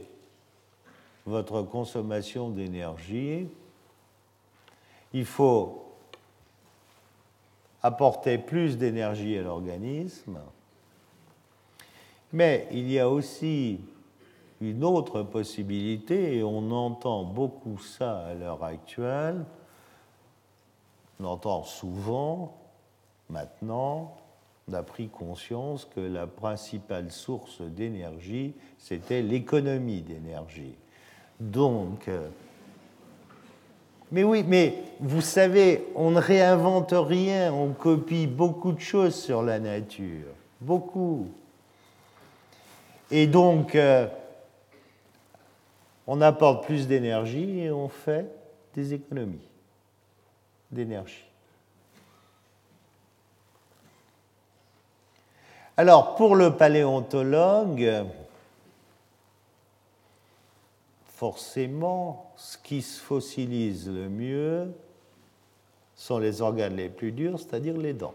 votre 1.24 1.62
consommation 1.62 2.50
d'énergie, 2.50 3.48
il 5.12 5.24
faut 5.24 5.84
apporter 7.82 8.38
plus 8.38 8.78
d'énergie 8.78 9.36
à 9.38 9.42
l'organisme, 9.42 10.38
mais 12.32 12.68
il 12.70 12.90
y 12.90 12.98
a 12.98 13.08
aussi 13.08 13.80
une 14.60 14.84
autre 14.84 15.22
possibilité, 15.22 16.36
et 16.36 16.42
on 16.44 16.70
entend 16.70 17.24
beaucoup 17.24 17.78
ça 17.78 18.20
à 18.20 18.34
l'heure 18.34 18.62
actuelle, 18.62 19.44
on 21.18 21.24
entend 21.24 21.64
souvent 21.64 22.56
maintenant, 23.28 24.16
on 24.68 24.74
a 24.74 24.82
pris 24.82 25.08
conscience 25.08 25.88
que 25.94 26.00
la 26.00 26.26
principale 26.26 27.10
source 27.10 27.62
d'énergie, 27.62 28.54
c'était 28.78 29.22
l'économie 29.22 30.02
d'énergie. 30.02 30.74
Donc, 31.40 32.06
euh, 32.08 32.28
mais 34.12 34.24
oui, 34.24 34.44
mais 34.46 34.74
vous 35.00 35.22
savez, 35.22 35.86
on 35.94 36.12
ne 36.12 36.20
réinvente 36.20 36.92
rien, 36.92 37.52
on 37.52 37.72
copie 37.72 38.26
beaucoup 38.26 38.72
de 38.72 38.80
choses 38.80 39.14
sur 39.14 39.42
la 39.42 39.58
nature, 39.58 40.28
beaucoup. 40.60 41.28
Et 43.10 43.26
donc, 43.26 43.74
euh, 43.74 44.06
on 46.06 46.20
apporte 46.20 46.64
plus 46.64 46.86
d'énergie 46.86 47.60
et 47.60 47.70
on 47.70 47.88
fait 47.88 48.26
des 48.74 48.94
économies 48.94 49.48
d'énergie. 50.70 51.31
Alors, 55.76 56.16
pour 56.16 56.36
le 56.36 56.54
paléontologue, 56.54 58.06
forcément, 61.06 62.32
ce 62.36 62.58
qui 62.58 62.82
se 62.82 63.00
fossilise 63.00 63.88
le 63.88 64.10
mieux 64.10 64.74
sont 65.96 66.18
les 66.18 66.42
organes 66.42 66.76
les 66.76 66.90
plus 66.90 67.12
durs, 67.12 67.38
c'est-à-dire 67.38 67.78
les 67.78 67.94
dents. 67.94 68.14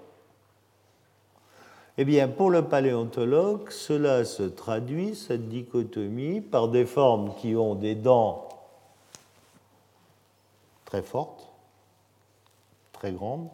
Eh 1.97 2.05
bien, 2.05 2.27
pour 2.27 2.51
le 2.51 2.63
paléontologue, 2.63 3.71
cela 3.71 4.23
se 4.23 4.43
traduit, 4.43 5.15
cette 5.15 5.49
dichotomie, 5.49 6.41
par 6.41 6.67
des 6.67 6.85
formes 6.85 7.33
qui 7.35 7.55
ont 7.55 7.73
des 7.73 7.95
dents 7.95 8.49
très 10.85 11.01
fortes, 11.01 11.47
très 12.93 13.11
grandes, 13.11 13.49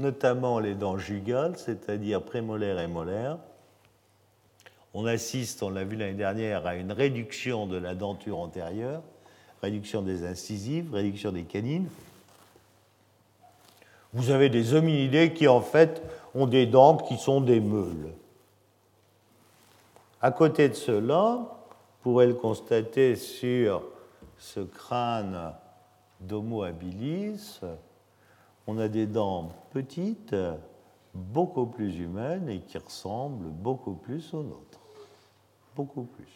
notamment 0.00 0.58
les 0.58 0.74
dents 0.74 0.98
jugales, 0.98 1.56
c'est-à-dire 1.56 2.22
prémolaires 2.22 2.80
et 2.80 2.88
molaires. 2.88 3.38
On 4.92 5.06
assiste, 5.06 5.62
on 5.62 5.70
l'a 5.70 5.84
vu 5.84 5.96
l'année 5.96 6.14
dernière, 6.14 6.66
à 6.66 6.74
une 6.74 6.90
réduction 6.90 7.66
de 7.66 7.76
la 7.76 7.94
denture 7.94 8.38
antérieure, 8.38 9.02
réduction 9.62 10.02
des 10.02 10.24
incisives, 10.26 10.92
réduction 10.92 11.30
des 11.30 11.44
canines. 11.44 11.88
Vous 14.12 14.30
avez 14.30 14.48
des 14.48 14.74
hominidés 14.74 15.32
qui, 15.32 15.46
en 15.46 15.60
fait, 15.60 16.02
ont 16.34 16.46
des 16.46 16.66
dents 16.66 16.96
qui 16.96 17.16
sont 17.16 17.40
des 17.40 17.60
meules. 17.60 18.12
À 20.20 20.32
côté 20.32 20.68
de 20.68 20.74
cela, 20.74 21.38
vous 21.38 22.02
pourrez 22.02 22.26
le 22.26 22.34
constater 22.34 23.14
sur 23.14 23.82
ce 24.38 24.60
crâne 24.60 25.52
d'Homo 26.20 26.64
habilis, 26.64 27.60
on 28.70 28.78
a 28.78 28.86
des 28.86 29.06
dents 29.06 29.50
petites, 29.72 30.36
beaucoup 31.12 31.66
plus 31.66 31.98
humaines 31.98 32.48
et 32.48 32.60
qui 32.60 32.78
ressemblent 32.78 33.48
beaucoup 33.48 33.94
plus 33.94 34.32
aux 34.32 34.44
nôtres. 34.44 34.78
Beaucoup 35.74 36.04
plus. 36.04 36.28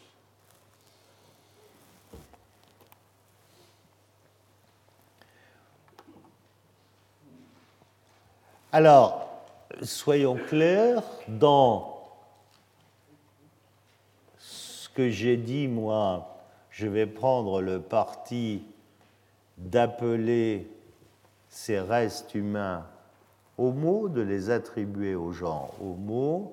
Alors, 8.73 9.29
soyons 9.83 10.35
clairs, 10.35 11.05
dans 11.29 12.03
ce 14.38 14.88
que 14.88 15.09
j'ai 15.09 15.37
dit, 15.37 15.68
moi, 15.68 16.37
je 16.70 16.88
vais 16.88 17.07
prendre 17.07 17.61
le 17.61 17.81
parti 17.81 18.64
d'appeler 19.57 20.68
ces 21.55 21.79
restes 21.79 22.35
humains 22.35 22.85
homo, 23.59 24.09
de 24.09 24.21
les 24.21 24.51
attribuer 24.51 25.14
au 25.14 25.31
genre 25.31 25.73
homo, 25.81 26.53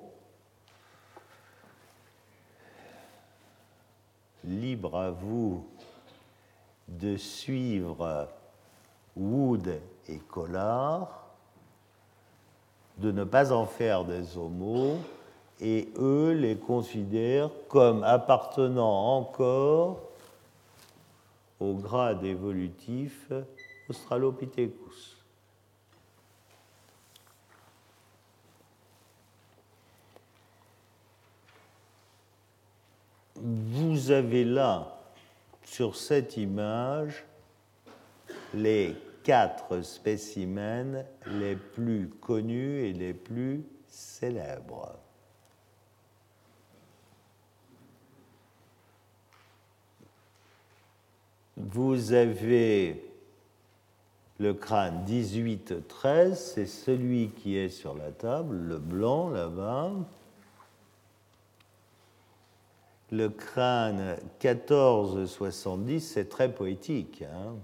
libre 4.44 4.96
à 4.96 5.10
vous 5.10 5.66
de 6.86 7.16
suivre 7.16 8.28
Wood 9.16 9.80
et 10.08 10.18
Collard 10.18 11.26
de 12.98 13.10
ne 13.10 13.24
pas 13.24 13.50
en 13.50 13.66
faire 13.66 14.04
des 14.04 14.38
homos, 14.38 14.98
et 15.60 15.88
eux 15.98 16.30
les 16.30 16.56
considèrent 16.56 17.50
comme 17.68 18.04
appartenant 18.04 19.16
encore 19.16 19.98
au 21.58 21.74
grade 21.74 22.22
évolutif 22.22 23.32
Australopithecus. 23.88 25.18
Vous 33.36 34.10
avez 34.10 34.44
là, 34.44 35.00
sur 35.64 35.96
cette 35.96 36.36
image, 36.36 37.24
les 38.54 38.96
quatre 39.22 39.82
spécimens 39.82 41.04
les 41.26 41.56
plus 41.56 42.08
connus 42.08 42.82
et 42.84 42.92
les 42.92 43.14
plus 43.14 43.64
célèbres. 43.88 44.96
Vous 51.56 52.12
avez 52.12 53.11
le 54.42 54.54
crâne 54.54 55.04
18-13, 55.06 56.34
c'est 56.34 56.66
celui 56.66 57.30
qui 57.30 57.56
est 57.56 57.68
sur 57.68 57.94
la 57.94 58.10
table, 58.10 58.56
le 58.56 58.78
blanc 58.78 59.30
là-bas. 59.30 59.92
Le 63.12 63.28
crâne 63.28 64.16
14-70, 64.40 66.00
c'est 66.00 66.28
très 66.28 66.50
poétique. 66.50 67.22
Hein 67.22 67.54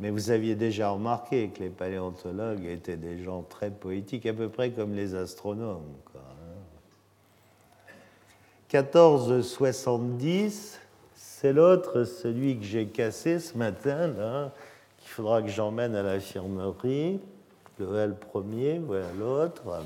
mais 0.00 0.10
vous 0.10 0.30
aviez 0.30 0.56
déjà 0.56 0.90
remarqué 0.90 1.50
que 1.50 1.62
les 1.62 1.70
paléontologues 1.70 2.64
étaient 2.64 2.96
des 2.96 3.22
gens 3.22 3.42
très 3.42 3.70
poétiques, 3.70 4.26
à 4.26 4.32
peu 4.32 4.48
près 4.48 4.70
comme 4.70 4.94
les 4.94 5.14
astronomes. 5.14 5.84
1470, 8.72 10.80
c'est 11.14 11.52
l'autre, 11.52 12.02
celui 12.04 12.58
que 12.58 12.64
j'ai 12.64 12.86
cassé 12.86 13.38
ce 13.38 13.56
matin, 13.56 14.50
qu'il 15.04 15.12
faudra 15.12 15.42
que 15.42 15.48
j'emmène 15.48 15.94
à 15.94 16.02
l'infirmerie. 16.02 17.20
Le 17.78 17.94
L 17.98 18.16
premier, 18.16 18.78
voilà 18.78 19.12
l'autre. 19.12 19.82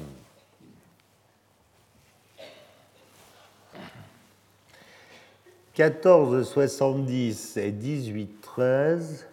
1470 5.76 7.56
et 7.56 7.72
1813 7.72 9.26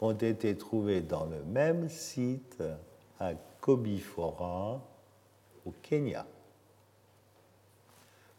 ont 0.00 0.12
été 0.12 0.56
trouvés 0.56 1.00
dans 1.00 1.24
le 1.24 1.42
même 1.52 1.88
site 1.88 2.62
à 3.18 3.32
Kobifora, 3.60 4.80
au 5.64 5.72
Kenya. 5.82 6.24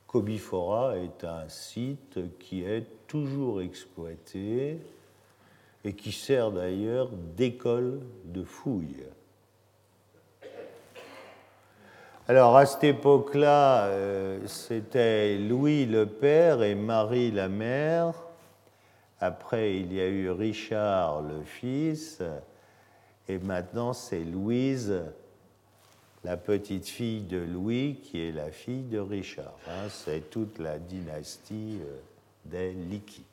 Kobifora 0.08 0.98
est 0.98 1.26
un 1.26 1.50
site 1.50 2.38
qui 2.40 2.64
est 2.64 2.86
toujours 3.08 3.62
exploité 3.62 4.80
et 5.88 5.94
qui 5.94 6.12
sert 6.12 6.52
d'ailleurs 6.52 7.10
d'école 7.36 8.02
de 8.26 8.44
fouilles. 8.44 9.06
Alors 12.28 12.58
à 12.58 12.66
cette 12.66 12.84
époque-là, 12.84 13.86
euh, 13.86 14.46
c'était 14.48 15.38
Louis 15.38 15.86
le 15.86 16.06
père 16.06 16.62
et 16.62 16.76
Marie 16.76 17.32
la 17.32 17.48
mère 17.48 18.14
après, 19.20 19.78
il 19.78 19.94
y 19.94 20.00
a 20.00 20.08
eu 20.08 20.30
Richard 20.30 21.24
le 21.24 21.42
fils, 21.44 22.22
et 23.28 23.40
maintenant 23.40 23.94
c'est 23.94 24.24
Louise, 24.24 25.02
la 26.24 26.38
petite 26.38 26.88
fille 26.88 27.22
de 27.22 27.38
Louis, 27.38 28.00
qui 28.04 28.22
est 28.22 28.32
la 28.32 28.52
fille 28.52 28.84
de 28.84 29.00
Richard. 29.00 29.58
Hein. 29.68 29.90
c'est 29.90 30.30
toute 30.30 30.60
la 30.60 30.78
dynastie 30.78 31.80
euh, 31.82 31.98
des 32.46 32.74
Liquis. 32.74 33.26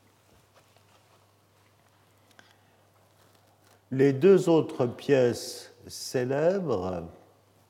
Les 3.95 4.11
deux 4.11 4.49
autres 4.49 4.87
pièces 4.87 5.73
célèbres 5.87 7.05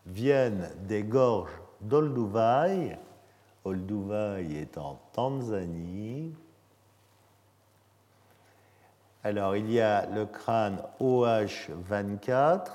viennent 0.07 0.71
des 0.87 1.03
gorges 1.03 1.61
d'Olduvai. 1.81 2.97
Olduvai 3.63 4.47
est 4.59 4.75
en 4.79 4.99
Tanzanie. 5.13 6.33
Alors, 9.23 9.55
il 9.55 9.71
y 9.71 9.79
a 9.79 10.07
le 10.07 10.25
crâne 10.25 10.81
OH24. 10.99 12.71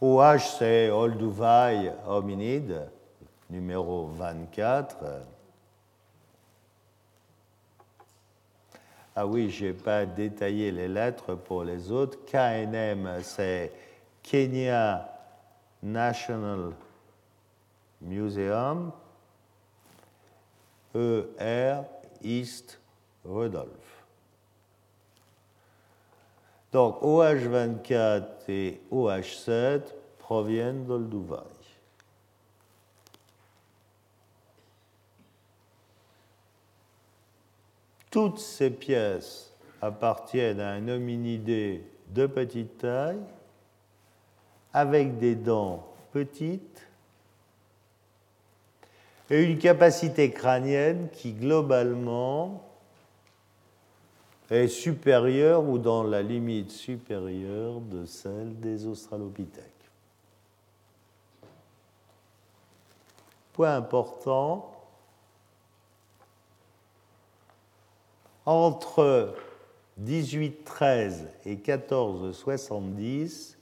OH, 0.00 0.38
c'est 0.60 0.90
Olduvai 0.90 1.90
hominide, 2.06 2.88
numéro 3.50 4.06
24. 4.06 5.33
Ah 9.16 9.26
oui, 9.26 9.48
je 9.48 9.66
n'ai 9.66 9.72
pas 9.72 10.06
détaillé 10.06 10.72
les 10.72 10.88
lettres 10.88 11.34
pour 11.34 11.62
les 11.62 11.92
autres. 11.92 12.18
KNM, 12.24 13.22
c'est 13.22 13.72
Kenya 14.22 15.08
National 15.82 16.72
Museum. 18.00 18.90
E-R 20.96 21.84
East 22.22 22.78
Rudolph. 23.24 24.04
Donc 26.72 27.00
OH24 27.02 28.24
et 28.48 28.80
OH7 28.92 29.82
proviennent 30.18 30.84
d'Olduvai. 30.84 31.53
Toutes 38.14 38.38
ces 38.38 38.70
pièces 38.70 39.52
appartiennent 39.82 40.60
à 40.60 40.70
un 40.70 40.86
hominidé 40.86 41.84
de 42.10 42.28
petite 42.28 42.78
taille, 42.78 43.18
avec 44.72 45.18
des 45.18 45.34
dents 45.34 45.84
petites 46.12 46.86
et 49.28 49.42
une 49.42 49.58
capacité 49.58 50.30
crânienne 50.30 51.08
qui 51.12 51.32
globalement 51.32 52.62
est 54.48 54.68
supérieure 54.68 55.64
ou 55.64 55.78
dans 55.78 56.04
la 56.04 56.22
limite 56.22 56.70
supérieure 56.70 57.80
de 57.80 58.06
celle 58.06 58.60
des 58.60 58.86
australopithèques. 58.86 59.90
Point 63.54 63.74
important, 63.74 64.73
entre 68.46 69.34
1813 69.98 71.28
et 71.46 71.56
1470, 71.56 73.58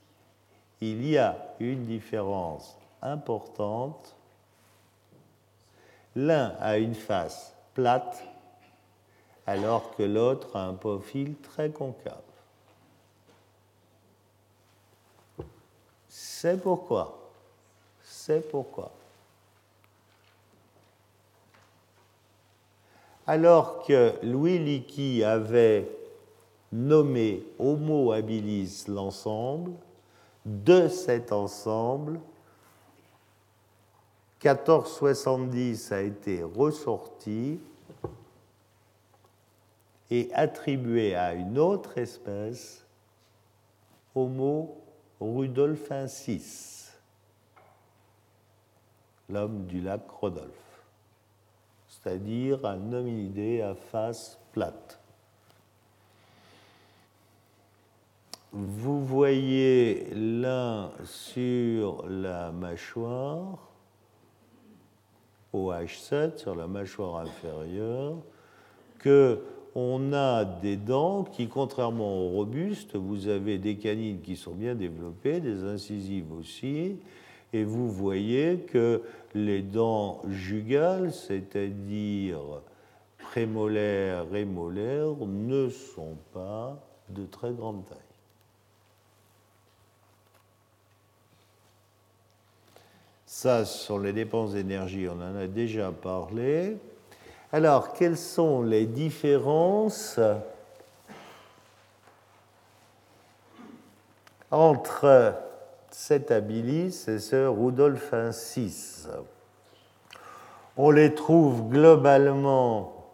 il 0.81 1.09
y 1.09 1.19
a 1.19 1.55
une 1.61 1.87
différence 1.87 2.77
importante 3.01 4.17
L'un 6.15 6.55
a 6.61 6.77
une 6.77 6.95
face 6.95 7.55
plate, 7.75 8.23
alors 9.47 9.95
que 9.97 10.03
l'autre 10.03 10.57
a 10.57 10.65
un 10.65 10.75
profil 10.75 11.37
très 11.37 11.71
concave. 11.71 12.21
C'est 16.09 16.61
pourquoi, 16.61 17.31
c'est 18.03 18.51
pourquoi. 18.51 18.93
Alors 23.35 23.83
que 23.87 24.13
Louis 24.23 24.59
Leakey 24.59 25.25
avait 25.25 25.89
nommé 26.71 27.43
Homo 27.59 28.13
habilis 28.13 28.85
l'ensemble. 28.89 29.73
De 30.45 30.87
cet 30.87 31.33
ensemble, 31.33 32.21
1470 34.45 35.93
a 35.93 36.03
été 36.03 36.43
ressorti 36.43 37.59
et 40.11 40.29
attribué 40.35 41.15
à 41.15 41.33
une 41.33 41.59
autre 41.59 41.97
espèce, 41.97 42.85
Homo 44.15 44.77
rudolfensis, 45.23 46.93
l'homme 49.31 49.65
du 49.65 49.81
lac 49.81 50.03
Rodolphe, 50.21 50.62
c'est-à-dire 52.03 52.65
un 52.65 52.93
hominidé 52.93 53.61
à 53.63 53.75
face 53.75 54.39
plate. 54.53 54.99
Vous 58.53 59.05
voyez 59.05 60.09
là 60.15 60.91
sur 61.05 62.07
la 62.07 62.53
mâchoire, 62.53 63.59
au 65.53 65.73
H7, 65.73 66.39
sur 66.39 66.55
la 66.55 66.67
mâchoire 66.67 67.17
inférieure, 67.17 68.17
que 68.99 69.41
on 69.75 70.13
a 70.13 70.45
des 70.45 70.77
dents 70.77 71.25
qui, 71.25 71.49
contrairement 71.49 72.27
aux 72.27 72.29
robustes, 72.29 72.95
vous 72.95 73.29
avez 73.29 73.57
des 73.57 73.77
canines 73.77 74.21
qui 74.21 74.37
sont 74.37 74.53
bien 74.53 74.75
développées, 74.75 75.41
des 75.41 75.65
incisives 75.65 76.31
aussi, 76.33 76.97
et 77.53 77.65
vous 77.65 77.91
voyez 77.91 78.61
que 78.61 79.03
les 79.35 79.63
dents 79.63 80.23
jugales, 80.29 81.13
c'est-à-dire 81.13 82.41
prémolaires 83.19 84.35
et 84.35 84.45
molaires, 84.45 85.17
ne 85.27 85.69
sont 85.69 86.17
pas 86.33 86.79
de 87.09 87.25
très 87.27 87.53
grande 87.53 87.85
taille. 87.87 87.99
Ça, 93.27 93.65
sur 93.65 93.99
les 93.99 94.13
dépenses 94.13 94.53
d'énergie, 94.53 95.09
on 95.09 95.21
en 95.21 95.37
a 95.37 95.47
déjà 95.47 95.91
parlé. 95.91 96.77
Alors, 97.51 97.93
quelles 97.93 98.19
sont 98.19 98.63
les 98.63 98.87
différences 98.87 100.21
entre 104.51 105.35
cet 105.95 106.31
habilis 106.31 107.05
et 107.09 107.19
ce 107.19 107.47
Rudolfensis 107.47 109.09
On 110.77 110.91
les 110.91 111.15
trouve 111.15 111.69
globalement 111.69 113.07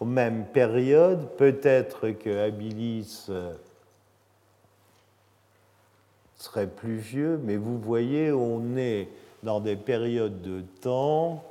aux 0.00 0.04
mêmes 0.04 0.44
périodes. 0.46 1.28
Peut-être 1.36 2.10
que 2.10 2.46
habilis 2.46 3.30
serait 6.36 6.66
plus 6.66 6.96
vieux, 6.96 7.40
mais 7.42 7.56
vous 7.56 7.78
voyez, 7.78 8.32
on 8.32 8.76
est 8.76 9.08
dans 9.42 9.60
des 9.60 9.76
périodes 9.76 10.42
de 10.42 10.62
temps 10.80 11.42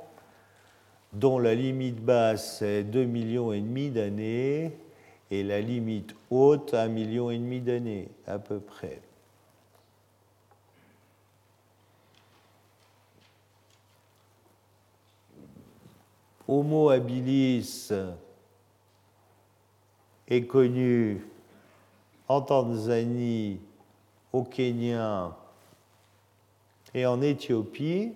dont 1.12 1.38
la 1.38 1.54
limite 1.54 2.02
basse 2.02 2.62
est 2.62 2.84
2,5 2.84 3.06
millions 3.06 3.52
et 3.52 3.60
demi 3.60 3.90
d'années 3.90 4.72
et 5.30 5.42
la 5.42 5.60
limite 5.60 6.14
haute 6.30 6.72
1,5 6.72 6.88
million 6.88 7.30
et 7.30 7.38
demi 7.38 7.60
d'années 7.60 8.08
à 8.26 8.38
peu 8.38 8.60
près. 8.60 9.00
Homo 16.52 16.90
habilis 16.90 17.94
est 20.28 20.46
connu 20.46 21.24
en 22.28 22.42
Tanzanie, 22.42 23.58
au 24.30 24.42
Kenya 24.42 25.34
et 26.92 27.06
en 27.06 27.22
Éthiopie, 27.22 28.12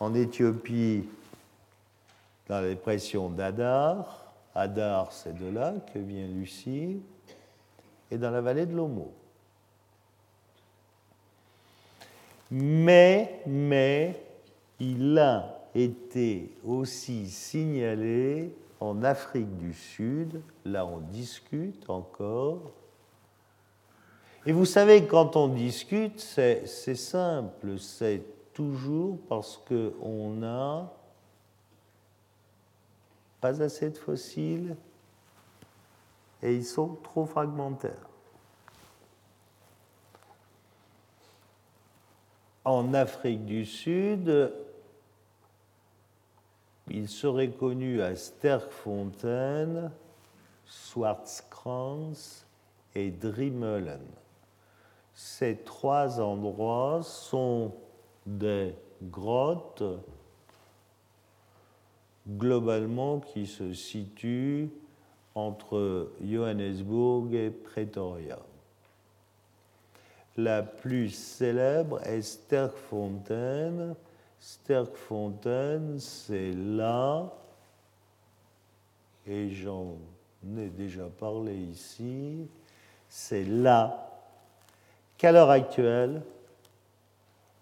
en 0.00 0.14
Éthiopie, 0.14 1.08
dans 2.46 2.60
la 2.60 2.68
dépression 2.68 3.30
d'Adar, 3.30 4.34
Adar 4.54 5.10
c'est 5.10 5.34
de 5.34 5.46
là 5.46 5.72
que 5.94 5.98
vient 5.98 6.26
Lucie, 6.26 7.00
et 8.10 8.18
dans 8.18 8.32
la 8.32 8.42
vallée 8.42 8.66
de 8.66 8.76
l'Omo. 8.76 9.10
Mais, 12.50 13.40
mais, 13.46 14.22
il 14.78 15.18
a 15.18 15.63
été 15.74 16.56
aussi 16.64 17.28
signalé 17.28 18.54
en 18.80 19.02
Afrique 19.02 19.56
du 19.56 19.72
Sud, 19.72 20.40
là 20.64 20.86
on 20.86 20.98
discute 20.98 21.88
encore, 21.88 22.72
et 24.46 24.52
vous 24.52 24.66
savez, 24.66 25.06
quand 25.06 25.36
on 25.36 25.48
discute, 25.48 26.20
c'est 26.20 26.66
simple, 26.66 27.78
c'est 27.78 28.22
toujours 28.52 29.18
parce 29.26 29.56
qu'on 29.66 30.30
n'a 30.30 30.92
pas 33.40 33.62
assez 33.62 33.88
de 33.88 33.96
fossiles 33.96 34.76
et 36.42 36.54
ils 36.54 36.64
sont 36.64 36.98
trop 37.02 37.24
fragmentaires. 37.24 38.08
En 42.66 42.92
Afrique 42.92 43.46
du 43.46 43.64
Sud, 43.64 44.52
il 46.88 47.08
serait 47.08 47.50
connu 47.50 48.02
à 48.02 48.14
Sterkfontein, 48.14 49.90
Schwarzkranz 50.66 52.44
et 52.94 53.10
Drimmelen. 53.10 54.04
Ces 55.14 55.56
trois 55.58 56.20
endroits 56.20 57.02
sont 57.02 57.72
des 58.26 58.74
grottes 59.02 59.84
globalement 62.28 63.20
qui 63.20 63.46
se 63.46 63.72
situent 63.72 64.70
entre 65.34 66.12
Johannesburg 66.22 67.34
et 67.34 67.50
Pretoria. 67.50 68.38
La 70.36 70.62
plus 70.62 71.10
célèbre 71.10 72.00
est 72.06 72.22
Sterkfontein. 72.22 73.94
Sterkfontein, 74.44 75.98
c'est 75.98 76.52
là, 76.52 77.32
et 79.26 79.48
j'en 79.48 79.96
ai 80.58 80.68
déjà 80.68 81.04
parlé 81.18 81.56
ici, 81.56 82.46
c'est 83.08 83.44
là. 83.44 84.06
Qu'à 85.16 85.32
l'heure 85.32 85.48
actuelle, 85.48 86.20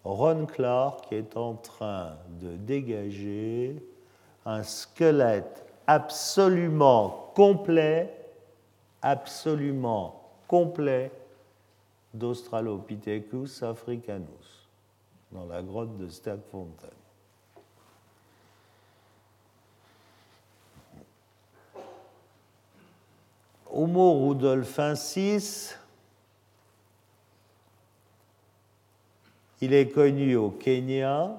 Ron 0.03 0.45
Clark 0.45 1.09
est 1.13 1.37
en 1.37 1.53
train 1.53 2.17
de 2.41 2.57
dégager 2.57 3.81
un 4.45 4.61
squelette 4.61 5.65
absolument 5.87 7.31
complet, 7.33 8.13
absolument 9.01 10.21
complet 10.49 11.13
d'Australopithecus 12.13 13.63
africanus 13.63 14.42
dans 15.33 15.45
la 15.45 15.61
grotte 15.61 15.97
de 15.97 16.07
Sterkfontein. 16.07 16.87
Homo 23.71 24.27
rudolfensis 24.27 25.75
Il 29.63 29.73
est 29.73 29.87
connu 29.87 30.35
au 30.35 30.49
Kenya. 30.49 31.37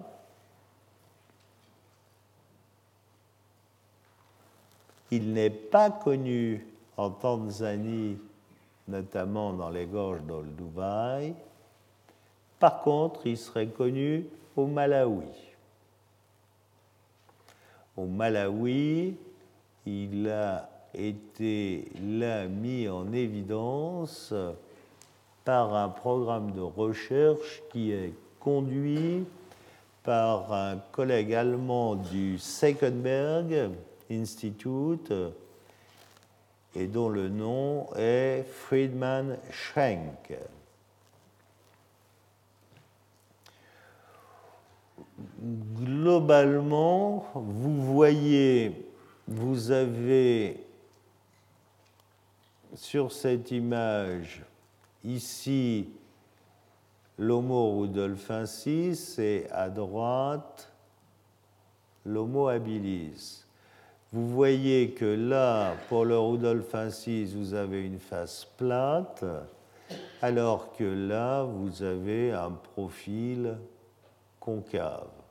Il 5.11 5.35
n'est 5.35 5.51
pas 5.51 5.91
connu 5.91 6.67
en 6.97 7.11
Tanzanie, 7.11 8.17
notamment 8.89 9.53
dans 9.53 9.69
les 9.69 9.85
gorges 9.85 10.23
d'Olduvai. 10.23 11.35
Par 12.65 12.81
contre, 12.81 13.27
il 13.27 13.37
serait 13.37 13.67
connu 13.67 14.25
au 14.57 14.65
Malawi. 14.65 15.29
Au 17.95 18.07
Malawi, 18.07 19.17
il 19.85 20.31
a 20.31 20.71
été 20.95 21.85
là 22.03 22.47
mis 22.47 22.89
en 22.89 23.13
évidence 23.13 24.33
par 25.45 25.75
un 25.75 25.91
programme 25.91 26.53
de 26.53 26.63
recherche 26.63 27.63
qui 27.71 27.93
est 27.93 28.15
conduit 28.41 29.27
par 30.03 30.51
un 30.51 30.79
collègue 30.91 31.35
allemand 31.35 31.97
du 31.97 32.39
Seickenberg 32.39 33.73
Institute 34.11 35.13
et 36.75 36.87
dont 36.87 37.11
le 37.11 37.29
nom 37.29 37.89
est 37.95 38.43
Friedman 38.49 39.37
Schenk. 39.51 40.33
Globalement, 45.45 47.27
vous 47.35 47.85
voyez, 47.93 48.89
vous 49.29 49.71
avez 49.71 50.65
sur 52.75 53.13
cette 53.13 53.51
image, 53.51 54.43
ici, 55.05 55.91
l'Homo 57.19 57.81
rudolfensis 57.81 59.19
et 59.19 59.47
à 59.51 59.69
droite, 59.69 60.73
l'Homo 62.07 62.49
habilis. 62.49 63.45
Vous 64.13 64.31
voyez 64.31 64.93
que 64.93 65.05
là, 65.05 65.75
pour 65.91 66.07
le 66.07 66.19
rudolfensis, 66.19 67.35
vous 67.35 67.53
avez 67.53 67.85
une 67.85 67.99
face 67.99 68.47
plate, 68.57 69.27
alors 70.23 70.73
que 70.73 70.85
là, 70.85 71.43
vous 71.43 71.83
avez 71.83 72.33
un 72.33 72.53
profil 72.53 73.59
concave. 74.41 75.24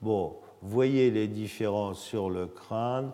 Bon, 0.00 0.36
voyez 0.62 1.10
les 1.10 1.28
différences 1.28 2.00
sur 2.00 2.30
le 2.30 2.46
crâne. 2.46 3.10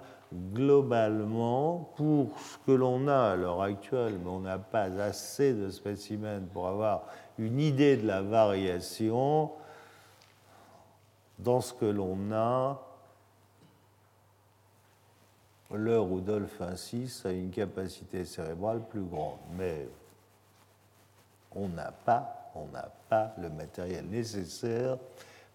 Globalement, 0.55 1.93
pour 1.97 2.39
ce 2.41 2.57
que 2.65 2.73
l'on 2.73 3.07
a 3.07 3.33
à 3.33 3.37
l'heure 3.37 3.61
actuelle, 3.61 4.19
mais 4.19 4.31
on 4.31 4.41
n'a 4.41 4.59
pas 4.59 4.99
assez 5.01 5.53
de 5.53 5.69
spécimens 5.69 6.41
pour 6.55 6.67
avoir 6.67 7.03
une 7.39 7.61
idée 7.61 7.99
de 7.99 8.07
la 8.07 8.23
variation, 8.23 9.51
dans 11.39 11.61
ce 11.61 11.75
que 11.75 11.85
l'on 11.85 12.33
a, 12.33 12.81
le 15.71 16.01
Rudolf 16.01 16.63
6 16.75 17.27
a 17.27 17.33
une 17.33 17.51
capacité 17.51 18.25
cérébrale 18.25 18.81
plus 18.81 19.03
grande. 19.03 19.39
Mais 19.57 19.89
on 21.55 21.69
n'a 21.69 21.93
pas, 21.93 22.51
on 22.55 22.67
n'a 22.67 22.91
pas 23.09 23.35
le 23.39 23.51
matériel 23.51 24.07
nécessaire 24.07 24.97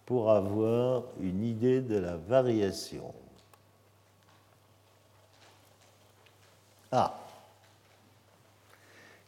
pour 0.08 0.30
avoir 0.30 1.02
une 1.20 1.44
idée 1.44 1.82
de 1.82 1.98
la 1.98 2.16
variation. 2.16 3.12
Ah, 6.90 7.14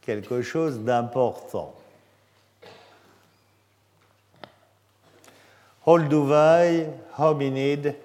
quelque 0.01 0.41
chose 0.41 0.79
d'important. 0.79 1.75
Holduvai, 5.85 6.89
hominide 7.15 7.95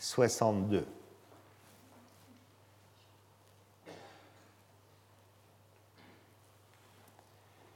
62. 0.00 0.84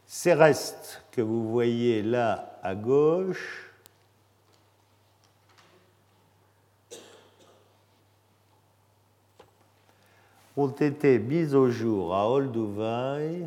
Ces 0.04 0.34
restes 0.34 1.00
que 1.12 1.20
vous 1.20 1.48
voyez 1.48 2.02
là 2.02 2.58
à 2.64 2.74
gauche 2.74 3.67
ont 10.58 10.66
été 10.66 11.20
mis 11.20 11.54
au 11.54 11.70
jour 11.70 12.12
à 12.12 12.28
Olduvai 12.28 13.46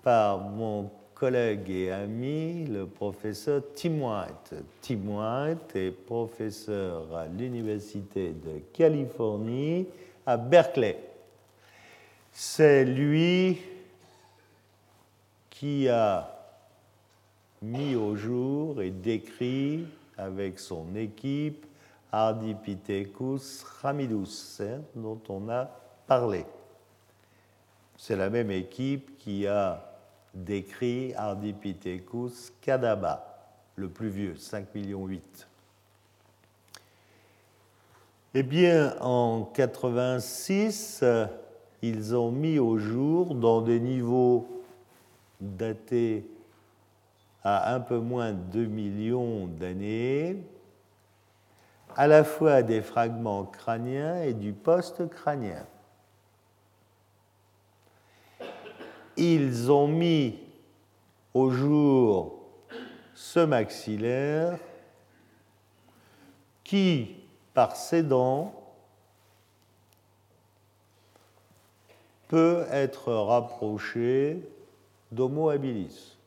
par 0.00 0.38
mon 0.38 0.88
collègue 1.12 1.68
et 1.70 1.90
ami, 1.90 2.66
le 2.66 2.86
professeur 2.86 3.62
Tim 3.74 4.00
White. 4.00 4.54
Tim 4.80 5.08
White 5.08 5.74
est 5.74 5.90
professeur 5.90 7.16
à 7.16 7.26
l'Université 7.26 8.28
de 8.28 8.60
Californie 8.72 9.88
à 10.24 10.36
Berkeley. 10.36 10.96
C'est 12.30 12.84
lui 12.84 13.58
qui 15.50 15.88
a 15.88 16.32
mis 17.60 17.96
au 17.96 18.14
jour 18.14 18.80
et 18.80 18.90
décrit 18.90 19.84
avec 20.16 20.60
son 20.60 20.94
équipe 20.94 21.66
Ardipithecus 22.12 23.64
ramidus, 23.82 24.60
hein, 24.60 24.80
dont 24.94 25.20
on 25.28 25.48
a 25.48 25.68
parlé. 26.06 26.44
C'est 27.96 28.16
la 28.16 28.30
même 28.30 28.50
équipe 28.50 29.16
qui 29.18 29.46
a 29.46 29.82
décrit 30.34 31.14
Ardipithecus 31.14 32.52
cadaba, 32.60 33.54
le 33.76 33.88
plus 33.88 34.08
vieux, 34.08 34.36
5 34.36 34.74
millions 34.74 35.06
8. 35.06 35.48
Eh 38.34 38.42
bien, 38.42 38.94
en 39.00 39.44
86, 39.54 41.02
ils 41.80 42.14
ont 42.14 42.30
mis 42.30 42.58
au 42.58 42.76
jour, 42.76 43.34
dans 43.34 43.62
des 43.62 43.80
niveaux 43.80 44.46
datés 45.40 46.26
à 47.42 47.74
un 47.74 47.80
peu 47.80 47.98
moins 47.98 48.32
de 48.32 48.42
2 48.52 48.66
millions 48.66 49.46
d'années, 49.46 50.36
à 51.96 52.06
la 52.06 52.24
fois 52.24 52.62
des 52.62 52.82
fragments 52.82 53.44
crâniens 53.44 54.22
et 54.22 54.34
du 54.34 54.52
post-crânien. 54.52 55.66
Ils 59.16 59.72
ont 59.72 59.88
mis 59.88 60.38
au 61.32 61.50
jour 61.50 62.38
ce 63.14 63.40
maxillaire 63.40 64.58
qui, 66.62 67.16
par 67.54 67.74
ses 67.76 68.02
dents, 68.02 68.52
peut 72.28 72.66
être 72.70 73.10
rapproché 73.14 74.42
d'Homo 75.10 75.48
habilis. 75.48 76.18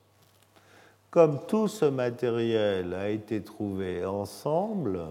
Comme 1.11 1.45
tout 1.45 1.67
ce 1.67 1.86
matériel 1.86 2.95
a 2.95 3.09
été 3.09 3.43
trouvé 3.43 4.03
ensemble, 4.03 5.09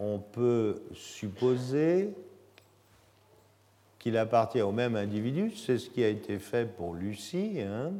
on 0.00 0.18
peut 0.18 0.82
supposer 0.94 2.10
qu'il 3.98 4.16
appartient 4.16 4.62
au 4.62 4.72
même 4.72 4.96
individu, 4.96 5.52
c'est 5.54 5.76
ce 5.76 5.90
qui 5.90 6.02
a 6.02 6.08
été 6.08 6.38
fait 6.38 6.64
pour 6.64 6.94
Lucie. 6.94 7.60
Hein. 7.60 7.92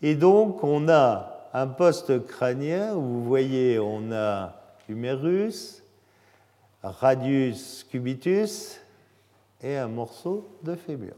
Et 0.00 0.14
donc 0.14 0.62
on 0.62 0.88
a 0.88 1.48
un 1.52 1.66
poste 1.66 2.24
crânien 2.24 2.94
où 2.94 3.02
vous 3.02 3.24
voyez 3.24 3.80
on 3.80 4.12
a 4.12 4.54
humérus, 4.88 5.82
radius 6.84 7.84
cubitus 7.90 8.80
et 9.60 9.76
un 9.76 9.88
morceau 9.88 10.48
de 10.62 10.76
fémur. 10.76 11.14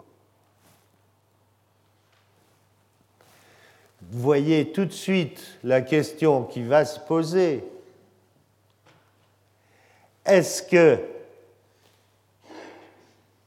Vous 4.01 4.21
voyez 4.21 4.73
tout 4.73 4.87
de 4.87 4.93
suite 4.93 5.59
la 5.63 5.83
question 5.83 6.45
qui 6.45 6.63
va 6.63 6.87
se 6.87 7.01
poser 7.01 7.65
est-ce 10.27 10.63
que 10.63 11.01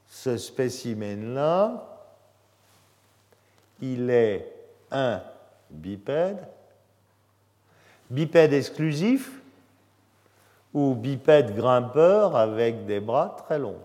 ce 0.08 0.38
spécimen-là, 0.38 1.86
il 3.82 4.10
est 4.10 4.54
un 4.92 5.22
bipède, 5.70 6.46
bipède 8.10 8.54
exclusif 8.54 9.32
ou 10.74 10.96
bipède 10.96 11.56
grimpeur 11.56 12.36
avec 12.36 12.86
des 12.86 13.00
bras 13.00 13.36
très 13.46 13.60
longs? 13.60 13.82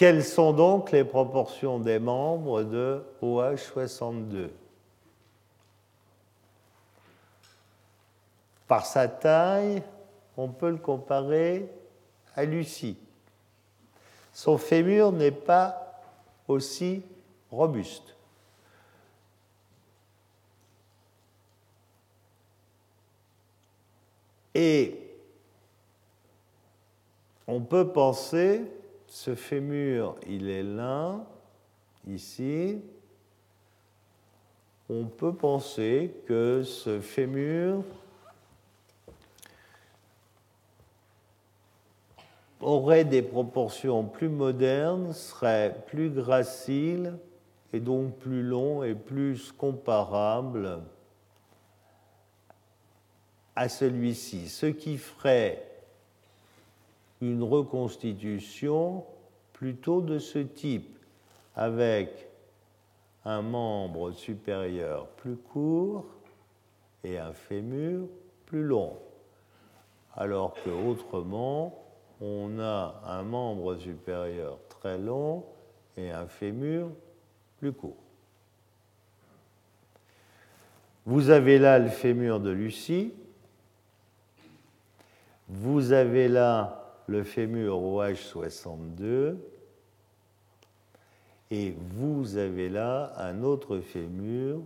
Quelles 0.00 0.24
sont 0.24 0.54
donc 0.54 0.92
les 0.92 1.04
proportions 1.04 1.78
des 1.78 1.98
membres 1.98 2.62
de 2.62 3.04
OH62 3.22 4.48
Par 8.66 8.86
sa 8.86 9.08
taille, 9.08 9.82
on 10.38 10.48
peut 10.48 10.70
le 10.70 10.78
comparer 10.78 11.70
à 12.34 12.46
Lucie. 12.46 12.96
Son 14.32 14.56
fémur 14.56 15.12
n'est 15.12 15.30
pas 15.30 16.00
aussi 16.48 17.02
robuste. 17.50 18.16
Et 24.54 24.98
on 27.46 27.60
peut 27.60 27.92
penser 27.92 28.79
ce 29.10 29.34
fémur, 29.34 30.14
il 30.28 30.48
est 30.48 30.62
là, 30.62 31.20
ici. 32.06 32.80
On 34.88 35.04
peut 35.04 35.34
penser 35.34 36.14
que 36.26 36.62
ce 36.62 37.00
fémur 37.00 37.82
aurait 42.60 43.04
des 43.04 43.22
proportions 43.22 44.04
plus 44.04 44.28
modernes, 44.28 45.12
serait 45.12 45.76
plus 45.88 46.10
gracile 46.10 47.18
et 47.72 47.80
donc 47.80 48.16
plus 48.18 48.44
long 48.44 48.84
et 48.84 48.94
plus 48.94 49.50
comparable 49.50 50.82
à 53.56 53.68
celui-ci, 53.68 54.48
ce 54.48 54.66
qui 54.66 54.98
ferait 54.98 55.69
une 57.20 57.42
reconstitution 57.42 59.04
plutôt 59.52 60.00
de 60.00 60.18
ce 60.18 60.38
type, 60.38 60.98
avec 61.54 62.28
un 63.24 63.42
membre 63.42 64.12
supérieur 64.12 65.06
plus 65.08 65.36
court 65.36 66.06
et 67.04 67.18
un 67.18 67.32
fémur 67.32 68.06
plus 68.46 68.62
long. 68.62 68.96
Alors 70.14 70.54
que 70.64 70.70
autrement, 70.70 71.84
on 72.20 72.58
a 72.58 73.02
un 73.06 73.22
membre 73.22 73.76
supérieur 73.76 74.58
très 74.68 74.98
long 74.98 75.44
et 75.96 76.10
un 76.10 76.26
fémur 76.26 76.90
plus 77.58 77.72
court. 77.72 77.96
Vous 81.06 81.30
avez 81.30 81.58
là 81.58 81.78
le 81.78 81.88
fémur 81.88 82.40
de 82.40 82.50
Lucie. 82.50 83.12
Vous 85.48 85.92
avez 85.92 86.28
là 86.28 86.79
le 87.10 87.24
fémur 87.24 87.76
OH62. 87.76 89.36
Et 91.50 91.74
vous 91.96 92.36
avez 92.36 92.68
là 92.68 93.12
un 93.16 93.42
autre 93.42 93.80
fémur, 93.80 94.60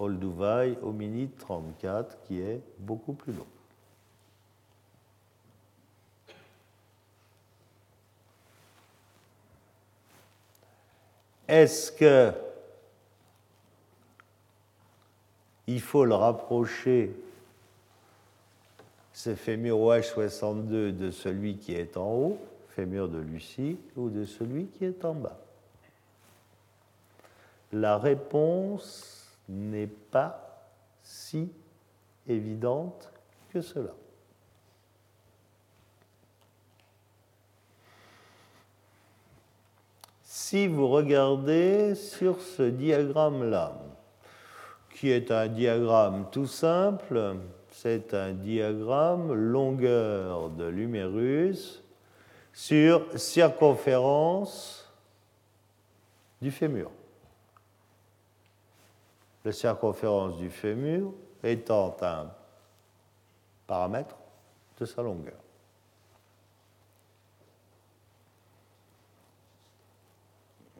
Olduvai 0.00 0.76
hominide 0.82 1.36
34, 1.38 2.20
qui 2.22 2.40
est 2.40 2.60
beaucoup 2.80 3.12
plus 3.12 3.32
long. 3.32 3.46
Est-ce 11.46 11.92
que 11.92 12.32
il 15.68 15.80
faut 15.80 16.04
le 16.04 16.14
rapprocher, 16.14 17.14
ce 19.18 19.34
fémur 19.34 19.78
OH62, 19.78 20.96
de 20.96 21.10
celui 21.10 21.56
qui 21.56 21.74
est 21.74 21.96
en 21.96 22.08
haut, 22.08 22.38
fémur 22.68 23.08
de 23.08 23.18
Lucie, 23.18 23.76
ou 23.96 24.10
de 24.10 24.24
celui 24.24 24.66
qui 24.66 24.84
est 24.84 25.04
en 25.04 25.12
bas 25.14 25.40
La 27.72 27.98
réponse 27.98 29.36
n'est 29.48 29.88
pas 29.88 30.70
si 31.02 31.50
évidente 32.28 33.12
que 33.52 33.60
cela. 33.60 33.90
Si 40.22 40.68
vous 40.68 40.86
regardez 40.86 41.96
sur 41.96 42.40
ce 42.40 42.62
diagramme-là, 42.62 43.80
qui 44.94 45.10
est 45.10 45.32
un 45.32 45.48
diagramme 45.48 46.28
tout 46.30 46.46
simple, 46.46 47.34
c'est 47.80 48.12
un 48.12 48.32
diagramme 48.32 49.32
longueur 49.32 50.50
de 50.50 50.64
l'humérus 50.64 51.80
sur 52.52 53.06
circonférence 53.16 54.92
du 56.42 56.50
fémur. 56.50 56.90
La 59.44 59.52
circonférence 59.52 60.38
du 60.38 60.50
fémur 60.50 61.12
étant 61.44 61.96
un 62.00 62.32
paramètre 63.68 64.16
de 64.80 64.84
sa 64.84 65.02
longueur. 65.02 65.38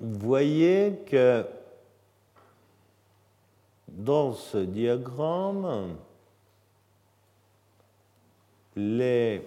voyez 0.00 1.04
que 1.06 1.46
dans 3.86 4.32
ce 4.32 4.58
diagramme, 4.58 5.96
les 8.78 9.42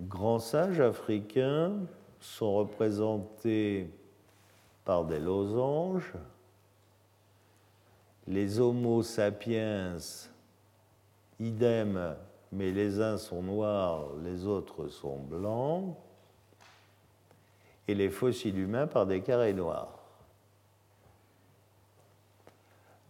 grands 0.00 0.40
sages 0.40 0.80
africains 0.80 1.74
sont 2.18 2.56
représentés 2.56 3.88
par 4.84 5.04
des 5.04 5.20
losanges, 5.20 6.12
les 8.26 8.58
Homo 8.58 9.04
sapiens, 9.04 9.98
idem, 11.38 12.16
mais 12.50 12.72
les 12.72 13.00
uns 13.00 13.16
sont 13.16 13.42
noirs, 13.42 14.08
les 14.24 14.44
autres 14.44 14.88
sont 14.88 15.18
blancs, 15.18 15.94
et 17.86 17.94
les 17.94 18.10
fossiles 18.10 18.58
humains 18.58 18.88
par 18.88 19.06
des 19.06 19.20
carrés 19.20 19.54
noirs. 19.54 20.00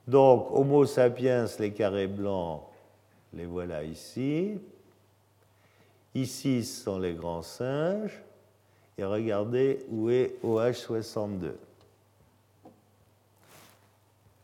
Donc, 0.07 0.51
Homo 0.51 0.85
sapiens, 0.85 1.47
les 1.59 1.73
carrés 1.73 2.07
blancs, 2.07 2.65
les 3.33 3.47
voilà 3.47 3.83
ici. 3.83 4.61
Ici 6.17 6.65
sont 6.65 6.99
les 6.99 7.15
grands 7.15 7.43
singes. 7.43 8.23
Et 8.99 9.05
regardez 9.05 9.85
où 9.91 10.09
est 10.09 10.37
OH62. 10.43 11.53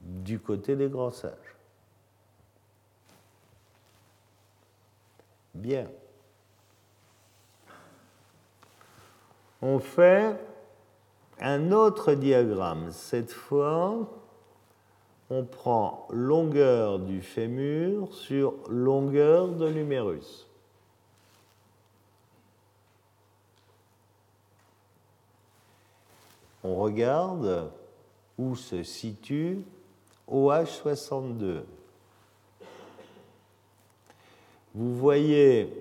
Du 0.00 0.38
côté 0.38 0.76
des 0.76 0.88
grands 0.88 1.10
singes. 1.10 1.32
Bien. 5.54 5.86
on 9.62 9.78
fait 9.78 10.36
un 11.40 11.70
autre 11.72 12.12
diagramme. 12.14 12.90
Cette 12.90 13.30
fois, 13.30 14.10
on 15.30 15.44
prend 15.44 16.06
longueur 16.10 16.98
du 16.98 17.22
fémur 17.22 18.12
sur 18.12 18.54
longueur 18.68 19.48
de 19.48 19.66
l'humérus. 19.66 20.48
On 26.64 26.76
regarde 26.76 27.70
où 28.38 28.54
se 28.54 28.82
situe 28.82 29.64
OH62. 30.30 31.62
Vous 34.74 34.96
voyez 34.96 35.72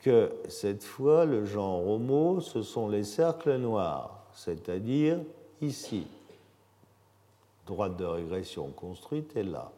que 0.00 0.32
cette 0.48 0.82
fois, 0.82 1.24
le 1.24 1.44
genre 1.44 1.86
homo, 1.86 2.40
ce 2.40 2.62
sont 2.62 2.88
les 2.88 3.04
cercles 3.04 3.56
noirs, 3.56 4.26
c'est-à-dire 4.34 5.20
ici. 5.60 6.06
Droite 7.66 7.96
de 7.96 8.04
régression 8.04 8.68
construite 8.70 9.36
est 9.36 9.44
là. 9.44 9.70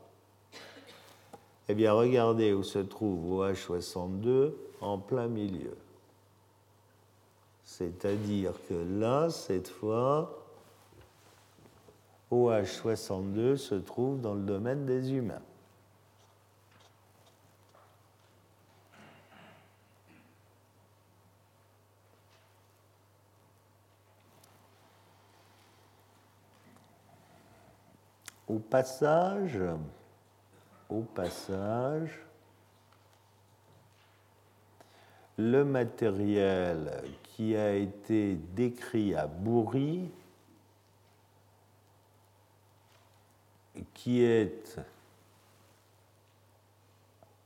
Eh 1.68 1.74
bien, 1.74 1.92
regardez 1.92 2.52
où 2.52 2.62
se 2.62 2.78
trouve 2.78 3.42
OH62 3.42 4.52
en 4.80 4.98
plein 4.98 5.28
milieu. 5.28 5.76
C'est-à-dire 7.64 8.52
que 8.68 8.74
là, 8.74 9.30
cette 9.30 9.68
fois, 9.68 10.44
OH62 12.30 13.56
se 13.56 13.74
trouve 13.74 14.20
dans 14.20 14.34
le 14.34 14.42
domaine 14.42 14.84
des 14.84 15.12
humains. 15.12 15.42
Au 28.46 28.58
passage, 28.58 29.58
au 30.90 31.00
passage, 31.00 32.20
le 35.38 35.64
matériel 35.64 37.02
qui 37.34 37.56
a 37.56 37.74
été 37.74 38.36
décrit 38.54 39.12
à 39.16 39.26
Bourri, 39.26 40.08
qui 43.92 44.22
est 44.22 44.78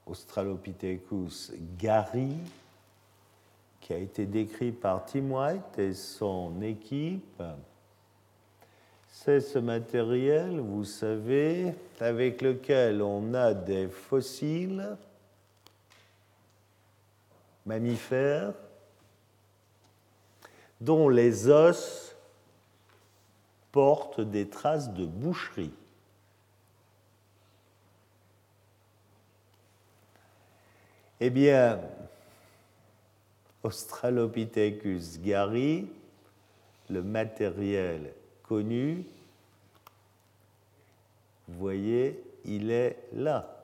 Australopithecus 0.06 1.52
gary, 1.78 2.36
qui 3.80 3.94
a 3.94 3.96
été 3.96 4.26
décrit 4.26 4.72
par 4.72 5.06
Tim 5.06 5.30
White 5.30 5.78
et 5.78 5.94
son 5.94 6.60
équipe, 6.60 7.42
c'est 9.08 9.40
ce 9.40 9.58
matériel, 9.58 10.60
vous 10.60 10.84
savez, 10.84 11.74
avec 11.98 12.42
lequel 12.42 13.00
on 13.00 13.32
a 13.32 13.54
des 13.54 13.88
fossiles 13.88 14.98
mammifères 17.64 18.52
dont 20.80 21.08
les 21.08 21.48
os 21.48 22.14
portent 23.72 24.20
des 24.20 24.48
traces 24.48 24.92
de 24.92 25.04
boucherie. 25.04 25.72
Eh 31.20 31.30
bien, 31.30 31.80
Australopithecus 33.64 35.18
gary, 35.20 35.88
le 36.88 37.02
matériel 37.02 38.12
connu, 38.44 39.04
vous 41.48 41.58
voyez, 41.58 42.22
il 42.44 42.70
est 42.70 42.96
là, 43.12 43.54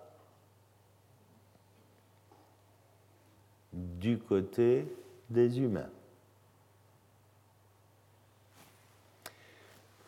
du 3.73 4.19
côté 4.19 4.87
des 5.31 5.61
humains. 5.61 5.91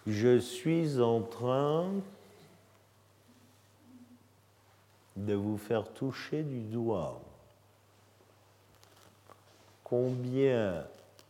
Je 0.06 0.38
suis 0.38 1.00
en 1.00 1.20
train 1.20 1.90
de 5.16 5.34
vous 5.34 5.56
faire 5.56 5.92
toucher 5.92 6.42
du 6.42 6.60
doigt 6.60 7.20
combien 9.82 10.86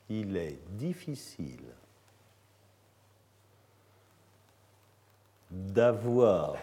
il 0.08 0.36
est 0.36 0.58
difficile 0.70 1.64
d'avoir 5.50 6.56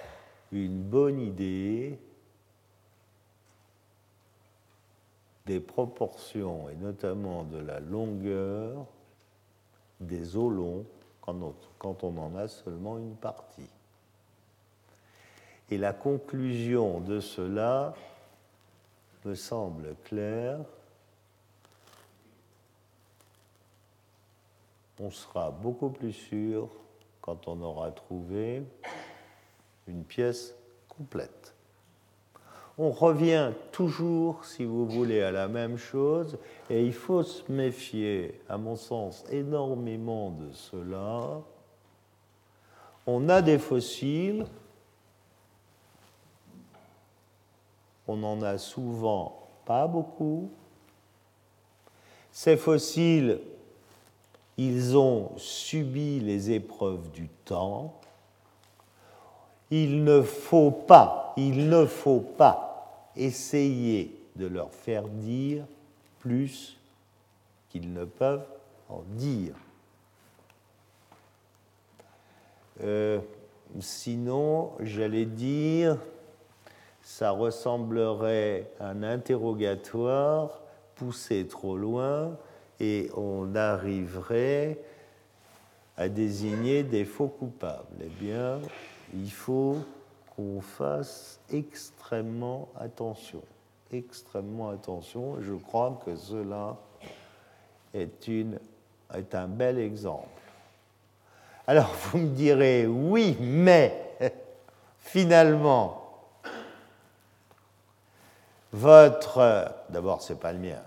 une 0.52 0.84
bonne 0.84 1.20
idée 1.20 1.98
des 5.46 5.60
proportions 5.60 6.70
et 6.70 6.76
notamment 6.76 7.44
de 7.44 7.58
la 7.58 7.80
longueur 7.80 8.86
des 10.00 10.36
os 10.38 10.52
longs 10.52 10.86
quand 11.26 12.04
on, 12.04 12.18
en 12.18 12.36
a 12.36 12.48
seulement 12.48 12.98
une 12.98 13.16
partie. 13.16 13.70
Et 15.70 15.78
la 15.78 15.94
conclusion 15.94 17.00
de 17.00 17.20
cela 17.20 17.94
me 19.24 19.34
semble 19.34 19.96
claire. 20.04 20.60
On 25.00 25.10
sera 25.10 25.50
beaucoup 25.50 25.90
plus 25.90 26.14
sûr 26.14 26.70
quand 27.22 27.48
on 27.48 27.62
aura 27.62 27.92
trouvé 27.92 28.64
une 29.88 30.04
pièce 30.04 30.54
complète. 30.90 31.53
On 32.78 32.90
revient 32.90 33.52
toujours, 33.72 34.46
si 34.46 34.66
vous 34.66 34.88
voulez, 34.88 35.22
à 35.22 35.32
la 35.32 35.48
même 35.48 35.78
chose, 35.78 36.40
et 36.70 36.84
il 36.84 36.94
faut 36.94 37.22
se 37.22 37.52
méfier, 37.52 38.42
à 38.50 38.58
mon 38.58 38.76
sens, 38.76 39.24
énormément 39.30 40.32
de 40.32 40.52
cela. 40.52 41.42
On 43.06 43.30
a 43.30 43.44
des 43.44 43.60
fossiles, 43.60 44.46
on 48.08 48.24
en 48.24 48.42
a 48.42 48.58
souvent 48.58 49.48
pas 49.66 49.88
beaucoup. 49.88 50.50
Ces 52.32 52.58
fossiles, 52.58 53.40
ils 54.58 54.98
ont 54.98 55.32
subi 55.38 56.20
les 56.20 56.52
épreuves 56.52 57.12
du 57.12 57.30
temps. 57.46 58.00
Il 59.76 60.04
ne 60.04 60.22
faut 60.22 60.70
pas, 60.70 61.34
il 61.36 61.68
ne 61.68 61.88
faut 61.88 62.20
pas 62.20 63.10
essayer 63.16 64.16
de 64.36 64.46
leur 64.46 64.72
faire 64.72 65.08
dire 65.08 65.66
plus 66.20 66.78
qu'ils 67.70 67.92
ne 67.92 68.06
peuvent 68.06 68.46
en 68.88 69.02
dire. 69.16 69.56
Euh, 72.84 73.20
sinon, 73.80 74.74
j'allais 74.80 75.26
dire, 75.26 75.98
ça 77.02 77.32
ressemblerait 77.32 78.70
à 78.80 78.90
un 78.90 79.02
interrogatoire 79.02 80.62
poussé 80.94 81.48
trop 81.48 81.78
loin 81.78 82.38
et 82.80 83.10
on 83.18 83.56
arriverait 83.56 84.78
à 85.98 86.10
désigner 86.10 86.84
des 86.84 87.06
faux 87.06 87.28
coupables. 87.28 87.88
Eh 88.04 88.24
bien, 88.24 88.60
il 89.14 89.32
faut 89.32 89.78
qu'on 90.36 90.62
fasse 90.62 91.40
extrêmement 91.52 92.70
attention. 92.80 93.42
Extrêmement 93.92 94.70
attention. 94.70 95.38
Je 95.42 95.54
crois 95.54 96.02
que 96.06 96.16
cela 96.16 96.78
est, 97.94 98.30
un 99.34 99.48
bel 99.48 99.78
exemple. 99.78 100.28
Alors 101.68 101.94
vous 102.12 102.18
me 102.18 102.30
direz, 102.30 102.88
oui, 102.88 103.38
mais 103.40 104.16
finalement, 104.98 106.00
votre, 108.72 109.72
d'abord 109.90 110.24
c'est 110.24 110.40
pas 110.40 110.52
le 110.52 110.60
mien, 110.60 110.82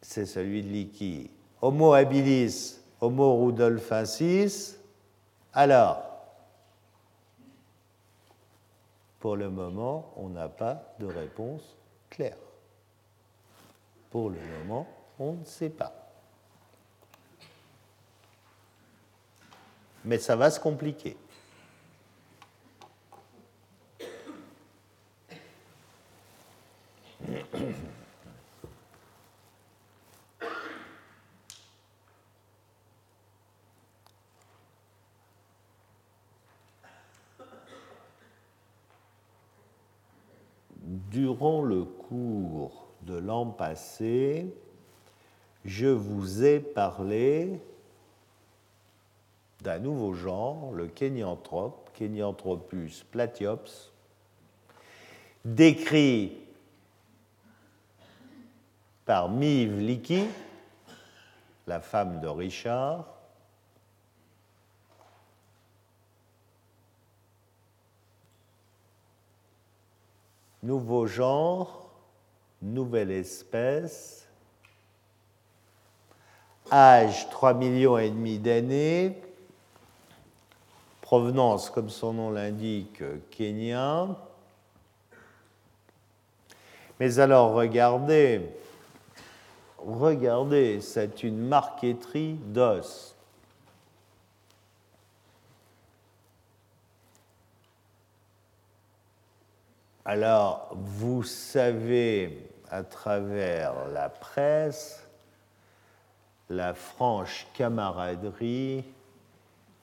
c'est 0.00 0.24
celui 0.24 0.62
de 0.62 0.68
Liki, 0.68 1.30
Homo 1.60 1.92
habilis, 1.92 2.80
Homo 3.00 3.44
rudolfensis, 3.44 4.78
alors, 5.52 6.07
pour 9.20 9.36
le 9.36 9.50
moment, 9.50 10.12
on 10.16 10.28
n'a 10.28 10.48
pas 10.48 10.94
de 10.98 11.06
réponse 11.06 11.76
claire. 12.10 12.36
Pour 14.10 14.30
le 14.30 14.38
moment, 14.60 14.86
on 15.18 15.32
ne 15.32 15.44
sait 15.44 15.70
pas. 15.70 15.92
Mais 20.04 20.18
ça 20.18 20.36
va 20.36 20.50
se 20.50 20.60
compliquer. 20.60 21.16
Durant 41.10 41.62
le 41.62 41.84
cours 41.84 42.88
de 43.02 43.16
l'an 43.16 43.46
passé, 43.46 44.46
je 45.64 45.86
vous 45.86 46.44
ai 46.44 46.60
parlé 46.60 47.60
d'un 49.62 49.78
nouveau 49.78 50.12
genre, 50.14 50.72
le 50.72 50.86
kénianthrope, 50.86 51.90
Kenyanthropus 51.94 53.04
platyops, 53.10 53.90
décrit 55.44 56.36
par 59.04 59.30
Mive 59.30 59.78
Liki, 59.80 60.24
la 61.66 61.80
femme 61.80 62.20
de 62.20 62.28
Richard, 62.28 63.06
nouveau 70.68 71.06
genre, 71.06 71.88
nouvelle 72.60 73.10
espèce, 73.10 74.28
âge 76.70 77.30
3 77.30 77.54
millions 77.54 77.96
et 77.96 78.10
demi 78.10 78.38
d'années, 78.38 79.18
provenance, 81.00 81.70
comme 81.70 81.88
son 81.88 82.12
nom 82.12 82.30
l'indique, 82.30 83.02
Kenya. 83.30 84.08
Mais 87.00 87.18
alors, 87.18 87.54
regardez, 87.54 88.42
regardez, 89.78 90.82
c'est 90.82 91.22
une 91.22 91.48
marqueterie 91.48 92.34
d'os. 92.34 93.16
Alors, 100.10 100.70
vous 100.72 101.22
savez, 101.22 102.50
à 102.70 102.82
travers 102.82 103.88
la 103.88 104.08
presse, 104.08 105.06
la 106.48 106.72
franche 106.72 107.46
camaraderie 107.52 108.86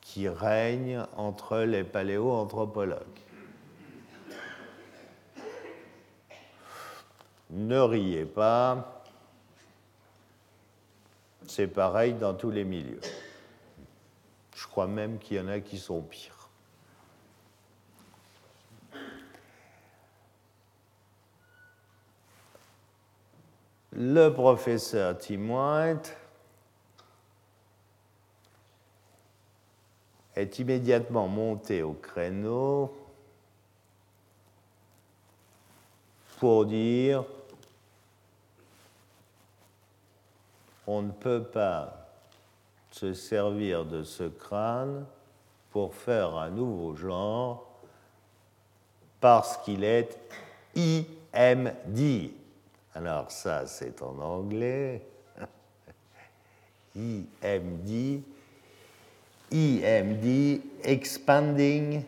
qui 0.01 0.27
règne 0.27 1.05
entre 1.15 1.59
les 1.59 1.83
paléoanthropologues. 1.83 2.99
Ne 7.51 7.77
riez 7.77 8.25
pas, 8.25 9.03
c'est 11.45 11.67
pareil 11.67 12.15
dans 12.15 12.33
tous 12.33 12.49
les 12.49 12.63
milieux. 12.63 13.01
Je 14.55 14.65
crois 14.65 14.87
même 14.87 15.19
qu'il 15.19 15.37
y 15.37 15.39
en 15.39 15.49
a 15.49 15.59
qui 15.59 15.77
sont 15.77 16.01
pires. 16.01 16.34
Le 23.97 24.27
professeur 24.27 25.17
Tim 25.17 25.49
White 25.49 26.13
est 30.35 30.59
immédiatement 30.59 31.29
monté 31.29 31.81
au 31.81 31.93
créneau 31.93 32.93
pour 36.39 36.65
dire 36.65 37.23
on 40.87 41.01
ne 41.01 41.11
peut 41.11 41.43
pas 41.43 42.09
se 42.91 43.13
servir 43.13 43.85
de 43.85 44.03
ce 44.03 44.25
crâne 44.25 45.05
pour 45.71 45.95
faire 45.95 46.35
un 46.35 46.49
nouveau 46.49 46.95
genre 46.97 47.65
parce 49.21 49.55
qu'il 49.57 49.85
est 49.85 50.19
IMD. 50.75 52.44
Alors 52.95 53.29
ça, 53.29 53.67
c'est 53.67 54.01
en 54.01 54.17
anglais. 54.19 55.05
IMD 56.95 58.23
EMD, 59.51 60.61
Expanding 60.83 62.03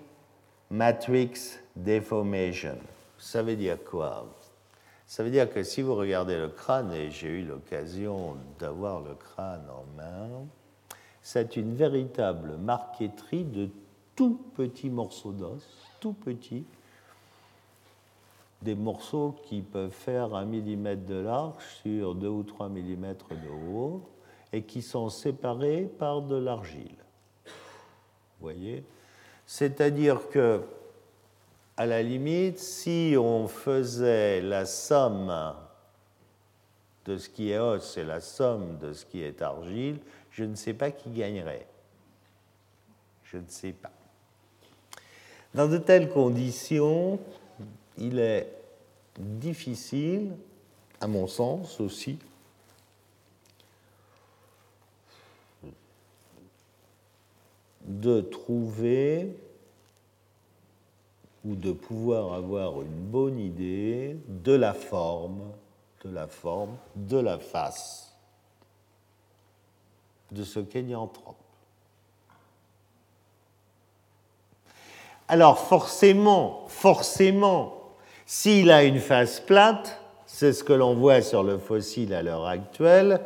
Matrix 0.72 1.60
Deformation. 1.76 2.78
Ça 3.18 3.44
veut 3.44 3.56
dire 3.56 3.78
quoi? 3.84 4.26
Ça 5.06 5.24
veut 5.24 5.30
dire 5.30 5.50
que 5.50 5.64
si 5.64 5.82
vous 5.82 5.96
regardez 5.96 6.38
le 6.38 6.50
crâne, 6.50 6.92
et 6.92 7.12
j'ai 7.12 7.28
eu 7.28 7.44
l'occasion 7.44 8.36
d'avoir 8.60 9.02
le 9.02 9.14
crâne 9.14 9.66
en 9.70 9.86
main, 9.96 10.30
c'est 11.22 11.56
une 11.56 11.76
véritable 11.76 12.58
marqueterie 12.58 13.46
de 13.46 13.70
tout 14.16 14.42
petits 14.56 14.90
morceaux 14.90 15.32
d'os, 15.32 15.64
tout 16.00 16.14
petits, 16.14 16.66
des 18.62 18.76
morceaux 18.76 19.36
qui 19.44 19.62
peuvent 19.62 19.92
faire 19.92 20.34
un 20.34 20.46
millimètre 20.46 21.06
de 21.06 21.20
large 21.20 21.64
sur 21.84 22.16
deux 22.16 22.28
ou 22.28 22.44
trois 22.44 22.70
millimètres 22.70 23.30
de 23.30 23.74
haut 23.74 24.02
et 24.52 24.64
qui 24.64 24.82
sont 24.82 25.10
séparés 25.10 25.84
par 26.00 26.22
de 26.22 26.36
l'argile. 26.36 26.96
Vous 27.46 28.42
voyez? 28.42 28.84
C'est-à-dire 29.46 30.30
que, 30.30 30.62
à 31.78 31.86
la 31.86 32.02
limite, 32.02 32.60
si 32.60 33.16
on 33.18 33.48
faisait 33.48 34.42
la 34.42 34.66
somme 34.66 35.56
de 37.06 37.18
ce 37.18 37.30
qui 37.30 37.52
est 37.52 37.60
os 37.60 37.98
et 37.98 38.04
la 38.04 38.20
somme 38.20 38.78
de 38.80 38.94
ce 38.94 39.06
qui 39.06 39.22
est 39.22 39.42
argile, 39.42 40.00
je 40.32 40.44
ne 40.44 40.56
sais 40.56 40.74
pas 40.74 40.92
qui 40.92 41.10
gagnerait. 41.10 41.68
Je 43.24 43.38
ne 43.38 43.48
sais 43.48 43.72
pas. 43.72 43.92
Dans 45.54 45.68
de 45.68 45.78
telles 45.78 46.10
conditions, 46.10 47.20
il 47.98 48.20
est 48.20 48.52
difficile, 49.18 50.36
à 51.02 51.08
mon 51.08 51.28
sens 51.28 51.80
aussi, 51.80 52.20
de 57.82 58.22
trouver 58.22 59.36
ou 61.46 61.56
de 61.56 61.72
pouvoir 61.72 62.34
avoir 62.34 62.82
une 62.82 63.06
bonne 63.06 63.40
idée 63.40 64.18
de 64.28 64.52
la 64.52 64.74
forme, 64.74 65.42
de 66.04 66.10
la 66.10 66.28
forme, 66.28 66.76
de 66.96 67.18
la 67.18 67.40
face 67.40 68.08
de 70.32 70.44
ce 70.44 70.60
kénianthrope. 70.60 71.38
Alors 75.30 75.60
forcément, 75.60 76.66
forcément, 76.68 77.77
s'il 78.28 78.72
a 78.72 78.84
une 78.84 79.00
face 79.00 79.40
plate, 79.40 80.00
c'est 80.26 80.52
ce 80.52 80.64
que 80.64 80.74
l'on 80.74 80.94
voit 80.96 81.22
sur 81.22 81.44
le 81.44 81.58
fossile 81.58 82.14
à 82.14 82.22
l'heure 82.22 82.46
actuelle, 82.46 83.22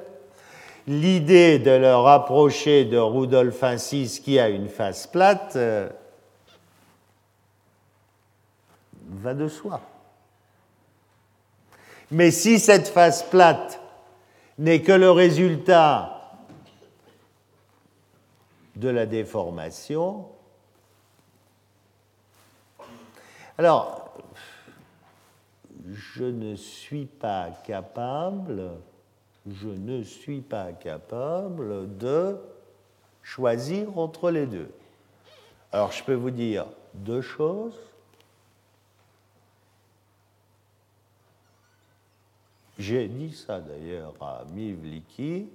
l'idée 0.88 1.60
de 1.60 1.72
le 1.72 1.96
rapprocher 1.96 2.86
de 2.86 2.98
Rudolphensis 2.98 4.20
qui 4.20 4.40
a 4.40 4.48
une 4.48 4.70
face 4.70 5.08
plate 5.08 5.56
euh, 5.56 5.90
va 9.10 9.34
de 9.34 9.48
soi. 9.48 9.82
Mais 12.12 12.30
si 12.30 12.60
cette 12.60 12.88
face 12.88 13.24
plate 13.24 13.82
n'est 14.60 14.82
que 14.82 14.92
le 14.92 15.10
résultat 15.10 16.38
de 18.76 18.90
la 18.90 19.08
déformation, 19.08 20.28
Alors, 23.62 24.11
je 25.92 26.24
ne 26.24 26.56
suis 26.56 27.06
pas 27.06 27.50
capable, 27.64 28.72
je 29.48 29.68
ne 29.68 30.04
suis 30.04 30.42
pas 30.42 30.72
capable 30.74 31.98
de 31.98 32.38
choisir 33.24 33.98
entre 33.98 34.32
les 34.32 34.46
deux. 34.46 34.72
Alors, 35.72 35.92
je 35.92 36.04
peux 36.04 36.14
vous 36.14 36.32
dire 36.32 36.66
deux 36.94 37.22
choses. 37.22 37.78
J'ai 42.78 43.08
dit 43.08 43.34
ça 43.34 43.60
d'ailleurs 43.60 44.14
à 44.22 44.44
Mivliki. 44.52 45.48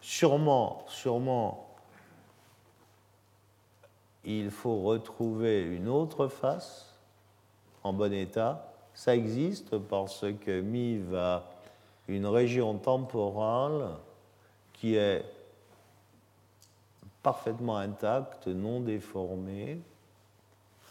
Sûrement, 0.00 0.84
sûrement, 0.88 1.76
il 4.24 4.50
faut 4.50 4.82
retrouver 4.82 5.62
une 5.62 5.88
autre 5.88 6.28
face 6.28 6.98
en 7.84 7.92
bon 7.92 8.12
état. 8.12 8.71
Ça 9.02 9.16
existe 9.16 9.78
parce 9.78 10.24
que 10.44 10.60
MIV 10.60 11.16
a 11.16 11.42
une 12.06 12.24
région 12.24 12.78
temporale 12.78 13.96
qui 14.74 14.94
est 14.94 15.24
parfaitement 17.20 17.78
intacte, 17.78 18.46
non 18.46 18.78
déformée. 18.78 19.80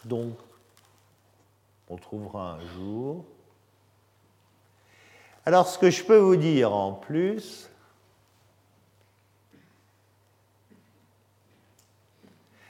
Donc, 0.04 0.34
on 1.88 1.96
trouvera 1.96 2.56
un 2.56 2.66
jour. 2.66 3.24
Alors, 5.46 5.66
ce 5.66 5.78
que 5.78 5.88
je 5.88 6.04
peux 6.04 6.18
vous 6.18 6.36
dire 6.36 6.70
en 6.74 6.92
plus, 6.92 7.70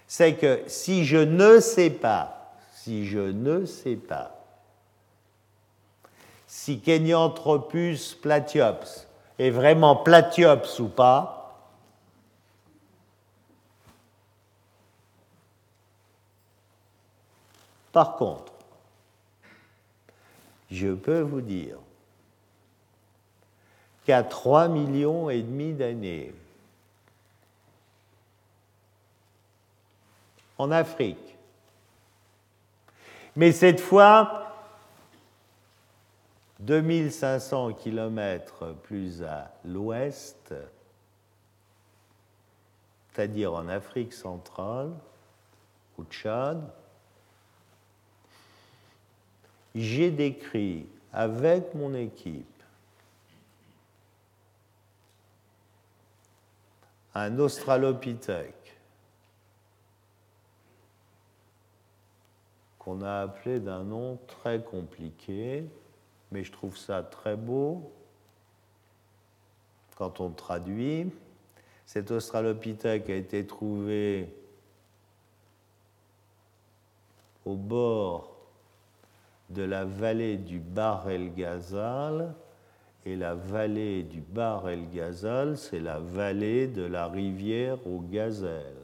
c'est 0.07 0.37
que 0.37 0.63
si 0.69 1.05
je 1.05 1.17
ne 1.17 1.59
sais 1.59 1.91
pas 1.91 2.55
si 2.75 3.07
je 3.09 3.19
ne 3.19 3.67
sais 3.67 3.97
pas 3.97 4.42
si 6.55 6.81
Kenyanthropus 6.81 8.15
platyops 8.21 9.09
est 9.39 9.49
vraiment 9.49 9.97
platyops 9.97 10.81
ou 10.81 10.89
pas, 10.89 11.57
par 17.91 18.17
contre, 18.17 18.53
je 20.71 20.89
peux 20.89 21.23
vous 21.23 21.41
dire 21.41 21.79
qu'à 24.05 24.23
3 24.23 24.69
millions 24.69 25.31
et 25.31 25.41
demi 25.41 25.73
d'années, 25.73 26.35
en 30.59 30.71
Afrique, 30.71 31.39
mais 33.37 33.53
cette 33.53 33.81
fois, 33.81 34.42
2500 36.63 37.73
km 37.75 38.73
plus 38.85 39.23
à 39.25 39.51
l'ouest, 39.65 40.55
c'est-à-dire 43.11 43.53
en 43.53 43.67
Afrique 43.67 44.13
centrale, 44.13 44.93
au 45.99 46.05
Tchad, 46.05 46.63
j'ai 49.75 50.13
décrit 50.13 50.87
avec 51.13 51.75
mon 51.75 51.95
équipe 51.95 52.47
un 57.15 57.39
australopithèque 57.41 58.79
qu'on 62.79 63.03
a 63.03 63.23
appelé 63.23 63.59
d'un 63.59 63.83
nom 63.83 64.19
très 64.29 64.63
compliqué, 64.63 65.65
mais 66.33 66.45
je 66.45 66.53
trouve 66.53 66.77
ça 66.77 67.03
très 67.03 67.37
beau 67.37 67.93
quand 69.97 70.21
on 70.21 70.31
traduit. 70.31 71.11
Cet 71.87 72.11
australopithèque 72.11 73.11
a 73.11 73.15
été 73.15 73.47
trouvé 73.47 74.35
au 77.45 77.55
bord 77.55 78.35
de 79.51 79.63
la 79.63 79.85
vallée 79.85 80.39
du 80.39 80.59
Bar 80.59 81.09
El 81.11 81.35
Ghazal. 81.35 82.35
Et 83.05 83.17
la 83.17 83.35
vallée 83.35 84.05
du 84.05 84.21
Bar 84.21 84.69
El 84.69 84.89
Ghazal, 84.89 85.59
c'est 85.59 85.81
la 85.81 85.99
vallée 85.99 86.69
de 86.69 86.83
la 86.83 87.09
rivière 87.09 87.85
au 87.87 87.99
gazelle. 87.99 88.82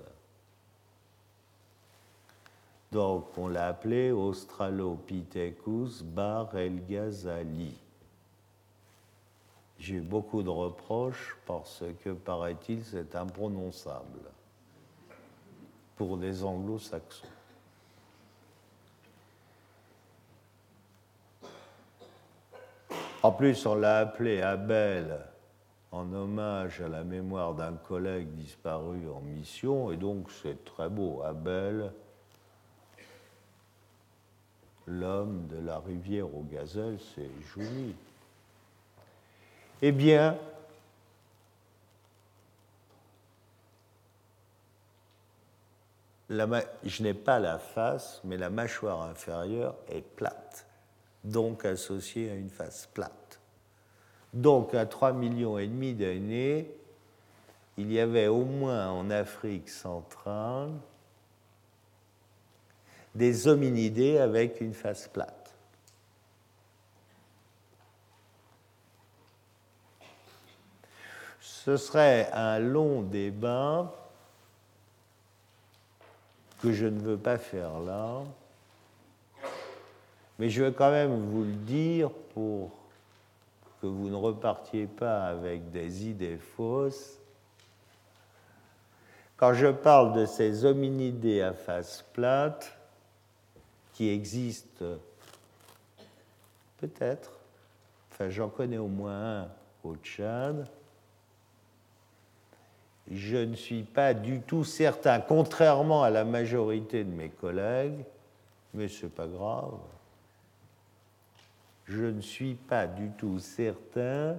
Donc 2.91 3.37
on 3.37 3.49
l'a 3.49 3.69
appelé 3.69 4.11
Australopithecus 4.11 6.03
bar 6.03 6.57
el 6.57 6.85
Ghazali. 6.87 7.77
J'ai 9.79 9.97
eu 9.97 10.01
beaucoup 10.01 10.43
de 10.43 10.49
reproches 10.49 11.37
parce 11.47 11.85
que, 12.03 12.11
paraît-il, 12.11 12.83
c'est 12.85 13.15
imprononçable 13.15 14.31
pour 15.95 16.17
les 16.17 16.43
anglo-saxons. 16.43 17.29
En 23.23 23.33
plus, 23.33 23.67
on 23.67 23.75
l'a 23.75 23.99
appelé 23.99 24.41
Abel 24.43 25.19
en 25.91 26.13
hommage 26.13 26.81
à 26.81 26.89
la 26.89 27.05
mémoire 27.05 27.55
d'un 27.55 27.75
collègue 27.75 28.33
disparu 28.35 29.09
en 29.09 29.21
mission, 29.21 29.91
et 29.91 29.97
donc 29.97 30.31
c'est 30.31 30.65
très 30.65 30.89
beau, 30.89 31.23
Abel, 31.23 31.93
l'homme 34.89 35.47
de 35.49 35.59
la 35.65 35.79
rivière 35.79 36.27
au 36.27 36.43
gazelle, 36.43 36.99
c'est 37.15 37.31
joli. 37.55 37.95
Eh 39.83 39.93
bien, 39.93 40.37
je 46.31 47.03
n'ai 47.03 47.15
pas 47.15 47.39
la 47.39 47.59
face, 47.59 48.21
mais 48.25 48.37
la 48.37 48.51
mâchoire 48.51 49.03
inférieure 49.03 49.75
est 49.89 50.03
plate, 50.03 50.67
donc 51.25 51.65
associée 51.65 52.31
à 52.31 52.35
une 52.35 52.51
face 52.51 52.89
plate. 52.93 53.41
Donc 54.35 54.75
à 54.75 54.85
3 54.85 55.13
millions 55.13 55.59
et 55.59 55.67
demi 55.67 55.95
d'années, 55.95 56.71
il 57.77 57.93
y 57.93 58.01
avait 58.01 58.27
au 58.27 58.45
moins 58.45 58.91
en 58.91 59.11
Afrique 59.11 59.69
centrale 59.69 60.71
des 63.19 63.49
hominidés 63.49 64.19
avec 64.19 64.61
une 64.61 64.73
face 64.73 65.09
plate. 65.09 65.35
Ce 71.41 71.77
serait 71.77 72.31
un 72.33 72.61
long 72.61 73.03
débat 73.03 73.93
que 76.63 76.73
je 76.73 76.87
ne 76.87 77.01
veux 77.01 77.19
pas 77.19 77.39
faire 77.39 77.81
là, 77.81 78.23
mais 80.39 80.49
je 80.49 80.65
veux 80.65 80.71
quand 80.71 80.91
même 80.91 81.29
vous 81.29 81.43
le 81.43 81.53
dire 81.53 82.11
pour 82.33 82.71
que 83.83 83.87
vous 83.89 84.09
ne 84.09 84.17
repartiez 84.17 84.87
pas 84.87 85.25
avec 85.25 85.71
des 85.73 86.07
idées 86.07 86.39
fausses. 86.39 87.19
Quand 89.37 89.55
je 89.55 89.67
parle 89.67 90.15
de 90.15 90.25
ces 90.25 90.65
hominidés 90.65 91.43
à 91.43 91.53
face 91.53 92.05
plate, 92.13 92.78
qui 93.99 94.11
existent 94.11 94.85
peut-être, 96.77 97.33
enfin 98.13 98.31
j'en 98.31 98.49
connais 98.49 98.79
au 98.79 98.87
moins 98.87 99.41
un 99.41 99.49
au 99.83 99.97
Tchad, 99.97 100.69
je 103.11 103.39
ne 103.39 103.57
suis 103.57 103.83
pas 103.83 104.15
du 104.15 104.41
tout 104.41 104.63
certain, 104.63 105.19
contrairement 105.19 106.05
à 106.05 106.11
la 106.11 106.25
majorité 106.25 107.03
de 107.03 107.11
mes 107.11 107.29
collègues, 107.29 108.05
mais 108.73 108.87
ce 108.87 109.07
n'est 109.07 109.11
pas 109.11 109.27
grave, 109.27 109.81
je 111.87 112.05
ne 112.05 112.21
suis 112.21 112.55
pas 112.55 112.87
du 112.87 113.11
tout 113.19 113.41
certain 113.41 114.37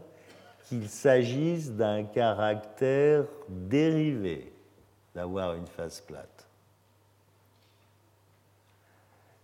qu'il 0.70 0.88
s'agisse 0.88 1.70
d'un 1.74 2.06
caractère 2.06 3.26
dérivé 3.50 4.54
d'avoir 5.14 5.56
une 5.56 5.68
face 5.68 6.00
plate. 6.00 6.39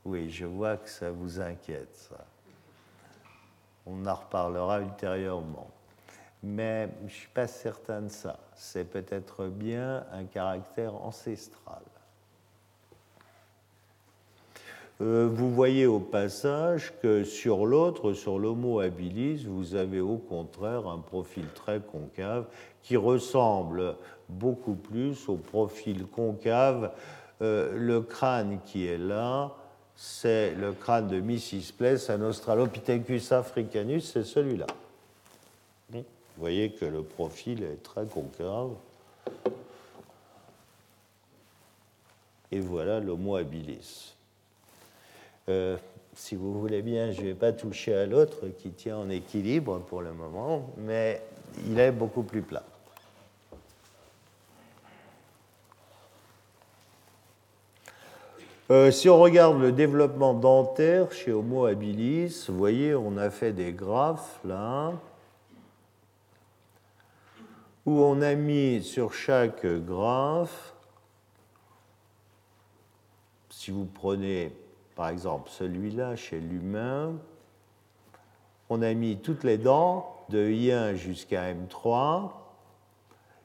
Oui, 0.06 0.30
je 0.30 0.46
vois 0.46 0.78
que 0.78 0.90
ça 0.90 1.12
vous 1.12 1.42
inquiète, 1.42 1.96
ça. 1.96 2.26
On 3.86 4.06
en 4.06 4.16
reparlera 4.16 4.82
ultérieurement 4.82 5.70
mais 6.46 6.90
je 7.02 7.06
ne 7.06 7.10
suis 7.10 7.30
pas 7.34 7.48
certain 7.48 8.04
de 8.04 8.10
ça. 8.10 8.38
C'est 8.56 8.86
peut-être 8.86 9.48
bien 9.48 10.06
un 10.14 10.26
caractère 10.26 10.94
ancestral. 10.96 11.82
Euh, 15.02 15.28
vous 15.30 15.52
voyez 15.54 15.88
au 15.88 16.00
passage 16.00 16.94
que 17.02 17.24
sur 17.26 17.66
l'autre, 17.66 18.14
sur 18.14 18.40
l'Homo 18.40 18.80
habilis, 18.80 19.46
vous 19.46 19.76
avez 19.76 20.00
au 20.00 20.18
contraire 20.18 20.88
un 20.88 21.00
profil 21.00 21.46
très 21.54 21.82
concave 21.82 22.46
qui 22.82 22.96
ressemble 22.96 23.96
beaucoup 24.30 24.76
plus 24.76 25.28
au 25.28 25.36
profil 25.36 26.06
concave. 26.06 26.94
Euh, 27.42 27.78
le 27.78 28.00
crâne 28.00 28.60
qui 28.66 28.88
est 28.88 28.98
là, 28.98 29.52
c'est 29.96 30.54
le 30.56 30.74
crâne 30.74 31.08
de 31.08 31.20
Mrs. 31.20 31.74
Place, 31.78 32.10
un 32.10 32.22
Australopithecus 32.22 33.32
africanus, 33.32 34.12
c'est 34.12 34.24
celui-là. 34.24 34.68
Vous 36.38 36.42
voyez 36.42 36.72
que 36.72 36.84
le 36.84 37.02
profil 37.02 37.64
est 37.64 37.82
très 37.82 38.06
concave. 38.06 38.72
Et 42.52 42.60
voilà 42.60 43.00
l'Homo 43.00 43.38
habilis. 43.38 44.14
Euh, 45.48 45.78
si 46.14 46.36
vous 46.36 46.60
voulez 46.60 46.82
bien, 46.82 47.12
je 47.12 47.22
ne 47.22 47.28
vais 47.28 47.34
pas 47.36 47.54
toucher 47.54 47.96
à 47.96 48.06
l'autre 48.06 48.48
qui 48.58 48.72
tient 48.72 48.98
en 48.98 49.10
équilibre 49.10 49.80
pour 49.80 50.02
le 50.02 50.12
moment, 50.12 50.70
mais 50.78 51.22
il 51.68 51.80
est 51.80 51.92
beaucoup 51.92 52.24
plus 52.24 52.42
plat. 52.42 52.64
Euh, 58.72 58.90
si 58.90 59.10
on 59.10 59.20
regarde 59.20 59.60
le 59.60 59.72
développement 59.72 60.34
dentaire 60.34 61.12
chez 61.12 61.32
Homo 61.32 61.66
habilis, 61.66 62.46
vous 62.48 62.58
voyez, 62.58 62.96
on 62.96 63.16
a 63.16 63.30
fait 63.30 63.54
des 63.54 63.72
graphes 63.72 64.40
là 64.44 64.94
où 67.86 68.02
on 68.02 68.24
a 68.24 68.34
mis 68.34 68.82
sur 68.82 69.14
chaque 69.14 69.68
graphe, 69.68 70.74
si 73.52 73.70
vous 73.70 73.86
prenez 73.86 74.52
par 74.96 75.10
exemple 75.10 75.52
celui-là 75.52 76.16
chez 76.16 76.40
l'humain, 76.40 77.14
on 78.70 78.82
a 78.82 78.92
mis 78.96 79.18
toutes 79.18 79.44
les 79.44 79.60
dents 79.60 80.26
de 80.30 80.44
I1 80.44 80.96
jusqu'à 80.96 81.54
M3, 81.54 82.32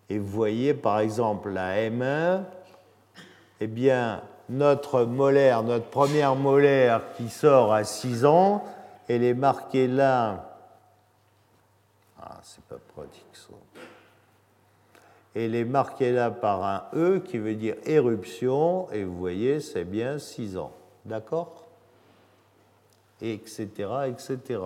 et 0.09 0.19
vous 0.19 0.27
voyez 0.27 0.73
par 0.73 1.01
exemple 1.01 1.51
la 1.51 1.91
M1, 1.91 2.45
eh 3.61 3.67
bien 3.67 4.23
notre 4.51 5.05
molaire, 5.05 5.63
notre 5.63 5.87
première 5.87 6.35
molaire 6.35 7.01
qui 7.17 7.31
sort 7.31 7.73
à 7.73 7.85
6 7.85 8.27
ans, 8.27 8.65
elle 9.09 9.25
est 9.25 9.35
marquée 9.35 9.87
là. 9.87 10.57
Ah, 12.21 12.39
c'est 12.43 12.65
pas 12.65 12.77
pratique 12.95 13.25
ça 13.33 13.55
elle 15.35 15.55
est 15.55 15.65
marquée 15.65 16.13
là 16.13 16.31
par 16.31 16.65
un 16.65 16.85
E 16.95 17.21
qui 17.21 17.39
veut 17.39 17.55
dire 17.55 17.77
éruption, 17.87 18.91
et 18.91 19.05
vous 19.05 19.17
voyez, 19.17 19.61
c'est 19.61 19.85
bien 19.85 20.19
6 20.19 20.57
ans. 20.57 20.73
D'accord? 21.05 21.67
Etc., 23.23 23.69
etc. 24.09 24.61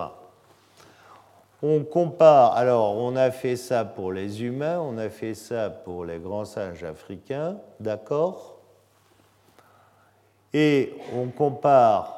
On 1.63 1.85
compare, 1.85 2.53
alors 2.57 2.97
on 2.97 3.17
a 3.17 3.31
fait 3.31 3.57
ça 3.57 3.85
pour 3.85 4.13
les 4.13 4.43
humains, 4.43 4.81
on 4.81 4.99
a 4.99 5.09
fait 5.09 5.35
ça 5.35 5.71
pour 5.71 6.05
les 6.05 6.19
grands 6.19 6.45
singes 6.45 6.85
africains, 6.85 7.57
d'accord? 7.81 8.54
Et 10.57 10.95
on 11.13 11.27
compare 11.27 12.15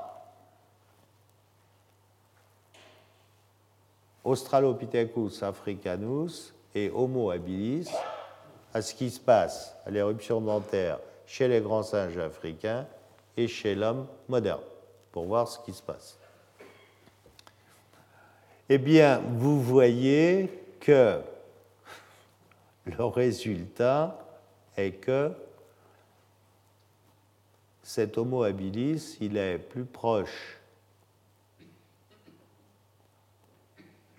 Australopithecus 4.23 5.43
africanus 5.43 6.53
et 6.75 6.91
Homo 6.91 7.31
habilis 7.31 7.89
à 8.75 8.83
ce 8.83 8.95
qui 8.95 9.11
se 9.11 9.19
passe 9.19 9.75
à 9.87 9.91
l'éruption 9.91 10.43
dentaire 10.43 10.99
chez 11.25 11.49
les 11.49 11.63
grands 11.63 11.83
singes 11.83 12.19
africains 12.19 12.87
et 13.39 13.49
chez 13.49 13.75
l'homme 13.75 14.07
moderne, 14.29 14.61
pour 15.13 15.25
voir 15.25 15.49
ce 15.49 15.59
qui 15.61 15.73
se 15.73 15.83
passe. 15.83 16.19
Eh 18.69 18.79
bien, 18.79 19.23
vous 19.39 19.63
voyez 19.63 20.51
que 20.81 21.21
le 22.85 23.05
résultat 23.05 24.19
est 24.77 24.93
que 24.93 25.33
cet 27.87 28.19
Homo 28.19 28.43
habilis, 28.43 29.17
il 29.21 29.37
est 29.37 29.59
plus 29.59 29.85
proche, 29.85 30.59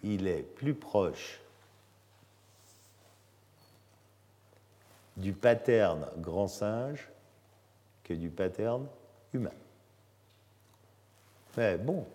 il 0.03 0.26
est 0.26 0.41
plus 0.41 0.74
proche 0.74 1.41
du 5.18 5.34
pattern 5.34 6.07
grand 6.20 6.47
singe 6.47 7.09
que 8.05 8.13
du 8.13 8.30
pattern 8.30 8.88
humain. 9.34 9.51
Mais 11.57 11.78
bon. 11.78 12.07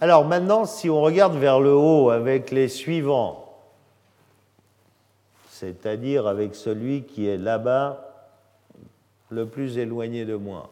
Alors 0.00 0.24
maintenant, 0.24 0.64
si 0.64 0.90
on 0.90 1.00
regarde 1.00 1.36
vers 1.36 1.60
le 1.60 1.72
haut 1.72 2.10
avec 2.10 2.50
les 2.50 2.68
suivants, 2.68 3.58
c'est-à-dire 5.48 6.26
avec 6.26 6.54
celui 6.54 7.04
qui 7.04 7.26
est 7.26 7.38
là-bas, 7.38 8.02
le 9.30 9.46
plus 9.46 9.78
éloigné 9.78 10.24
de 10.24 10.36
moi, 10.36 10.70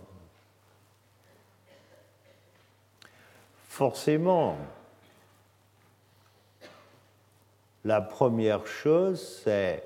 Forcément, 3.75 4.57
la 7.85 8.01
première 8.01 8.68
chose, 8.68 9.20
c'est 9.43 9.83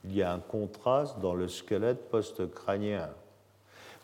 qu'il 0.00 0.16
y 0.16 0.22
a 0.22 0.32
un 0.32 0.38
contraste 0.38 1.18
dans 1.18 1.34
le 1.34 1.46
squelette 1.46 2.08
post-crânien. 2.08 3.10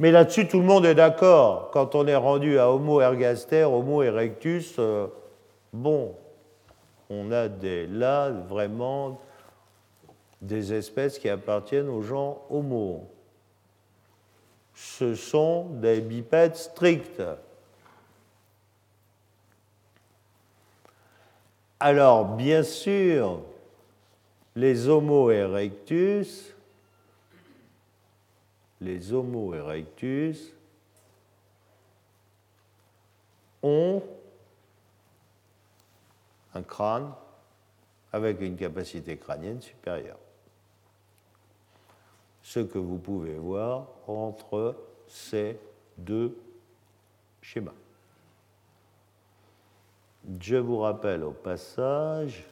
Mais 0.01 0.11
là-dessus, 0.11 0.49
tout 0.49 0.61
le 0.61 0.65
monde 0.65 0.87
est 0.87 0.95
d'accord. 0.95 1.71
Quand 1.73 1.95
on 1.95 2.07
est 2.07 2.17
rendu 2.17 2.59
à 2.59 2.71
Homo 2.71 3.03
ergaster, 3.03 3.65
Homo 3.65 4.03
erectus, 4.03 4.77
euh, 4.79 5.09
bon, 5.75 6.15
on 7.11 7.31
a 7.31 7.49
des, 7.49 7.87
là 7.87 8.31
vraiment 8.31 9.21
des 10.41 10.73
espèces 10.73 11.19
qui 11.19 11.29
appartiennent 11.29 11.91
aux 11.91 12.01
gens 12.01 12.41
Homo. 12.49 13.11
Ce 14.75 15.15
sont 15.15 15.65
des 15.65 16.01
bipèdes 16.01 16.57
stricts. 16.57 17.23
Alors, 21.79 22.25
bien 22.25 22.63
sûr, 22.63 23.43
les 24.57 24.89
Homo 24.89 25.31
erectus, 25.31 26.55
les 28.81 29.13
Homo 29.13 29.55
erectus 29.55 30.53
ont 33.63 34.03
un 36.55 36.63
crâne 36.63 37.13
avec 38.13 38.41
une 38.41 38.57
capacité 38.57 39.17
crânienne 39.17 39.61
supérieure. 39.61 40.19
Ce 42.43 42.61
que 42.61 42.79
vous 42.79 42.99
pouvez 42.99 43.37
voir 43.37 43.87
entre 44.07 44.77
ces 45.07 45.59
deux 45.99 46.37
schémas. 47.43 47.75
Je 50.41 50.57
vous 50.57 50.79
rappelle 50.79 51.23
au 51.23 51.33
passage, 51.33 52.45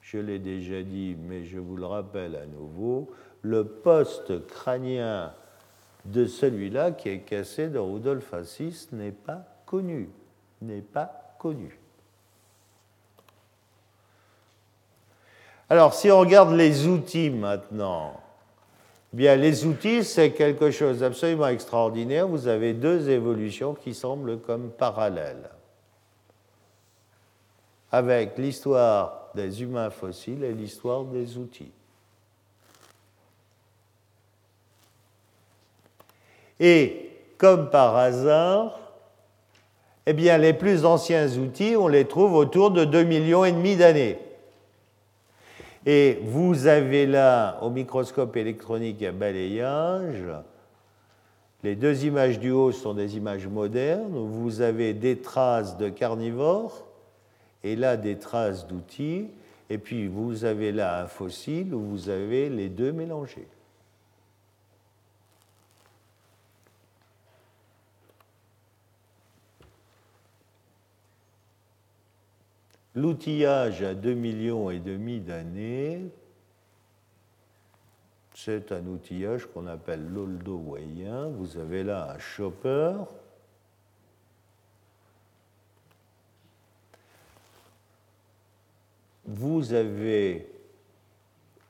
je 0.00 0.18
l'ai 0.18 0.38
déjà 0.38 0.82
dit, 0.82 1.16
mais 1.18 1.44
je 1.44 1.58
vous 1.58 1.76
le 1.76 1.86
rappelle 1.86 2.36
à 2.36 2.46
nouveau, 2.46 3.10
le 3.46 3.64
poste 3.64 4.46
crânien 4.48 5.32
de 6.04 6.26
celui-là 6.26 6.90
qui 6.90 7.08
est 7.10 7.20
cassé 7.20 7.68
de 7.68 7.78
Rudolf 7.78 8.34
Assis 8.34 8.88
n'est 8.92 9.12
pas 9.12 9.44
connu, 9.64 10.10
n'est 10.60 10.82
pas 10.82 11.34
connu. 11.38 11.78
Alors, 15.68 15.94
si 15.94 16.10
on 16.10 16.20
regarde 16.20 16.52
les 16.52 16.86
outils 16.86 17.30
maintenant, 17.30 18.20
bien, 19.12 19.36
les 19.36 19.64
outils, 19.64 20.04
c'est 20.04 20.32
quelque 20.32 20.70
chose 20.70 21.00
d'absolument 21.00 21.48
extraordinaire. 21.48 22.28
Vous 22.28 22.48
avez 22.48 22.72
deux 22.72 23.08
évolutions 23.10 23.74
qui 23.74 23.94
semblent 23.94 24.40
comme 24.40 24.70
parallèles, 24.70 25.50
avec 27.92 28.38
l'histoire 28.38 29.30
des 29.34 29.62
humains 29.62 29.90
fossiles 29.90 30.42
et 30.42 30.52
l'histoire 30.52 31.04
des 31.04 31.36
outils. 31.36 31.72
Et, 36.60 37.10
comme 37.38 37.70
par 37.70 37.96
hasard, 37.96 38.80
eh 40.06 40.12
bien, 40.12 40.38
les 40.38 40.52
plus 40.52 40.84
anciens 40.84 41.28
outils, 41.36 41.76
on 41.76 41.88
les 41.88 42.06
trouve 42.06 42.34
autour 42.34 42.70
de 42.70 42.84
2 42.84 43.02
millions 43.04 43.44
et 43.44 43.52
demi 43.52 43.76
d'années. 43.76 44.18
Et 45.84 46.18
vous 46.22 46.66
avez 46.66 47.06
là, 47.06 47.58
au 47.62 47.70
microscope 47.70 48.36
électronique 48.36 49.02
à 49.02 49.12
balayage, 49.12 50.24
les 51.62 51.74
deux 51.74 52.04
images 52.04 52.38
du 52.38 52.50
haut 52.50 52.72
sont 52.72 52.94
des 52.94 53.16
images 53.16 53.46
modernes, 53.46 54.16
où 54.16 54.26
vous 54.26 54.60
avez 54.60 54.94
des 54.94 55.18
traces 55.18 55.76
de 55.76 55.88
carnivores, 55.88 56.86
et 57.64 57.76
là 57.76 57.96
des 57.96 58.16
traces 58.16 58.66
d'outils, 58.66 59.28
et 59.68 59.78
puis 59.78 60.06
vous 60.06 60.44
avez 60.44 60.70
là 60.70 61.02
un 61.02 61.06
fossile 61.06 61.74
où 61.74 61.80
vous 61.80 62.08
avez 62.08 62.48
les 62.48 62.68
deux 62.68 62.92
mélangés. 62.92 63.48
L'outillage 72.96 73.82
à 73.82 73.92
2 73.92 74.14
millions 74.14 74.70
et 74.70 74.78
demi 74.78 75.20
d'années, 75.20 76.00
c'est 78.32 78.72
un 78.72 78.86
outillage 78.86 79.44
qu'on 79.44 79.66
appelle 79.66 80.08
l'oldowayien. 80.08 81.28
Vous 81.28 81.58
avez 81.58 81.84
là 81.84 82.12
un 82.12 82.18
chopper. 82.18 82.94
Vous 89.26 89.74
avez 89.74 90.48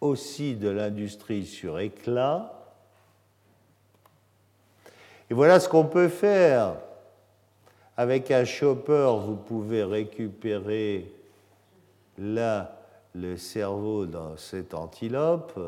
aussi 0.01 0.55
de 0.55 0.68
l'industrie 0.68 1.45
sur 1.45 1.81
éclat. 1.81 2.53
Et 5.29 5.35
voilà 5.35 5.59
ce 5.59 5.68
qu'on 5.68 5.87
peut 5.87 6.09
faire. 6.09 6.77
Avec 7.97 8.31
un 8.31 8.45
chopper, 8.45 9.11
vous 9.24 9.35
pouvez 9.35 9.83
récupérer 9.83 11.15
là 12.18 12.78
le 13.14 13.36
cerveau 13.36 14.06
dans 14.06 14.36
cette 14.36 14.74
antilope, 14.74 15.58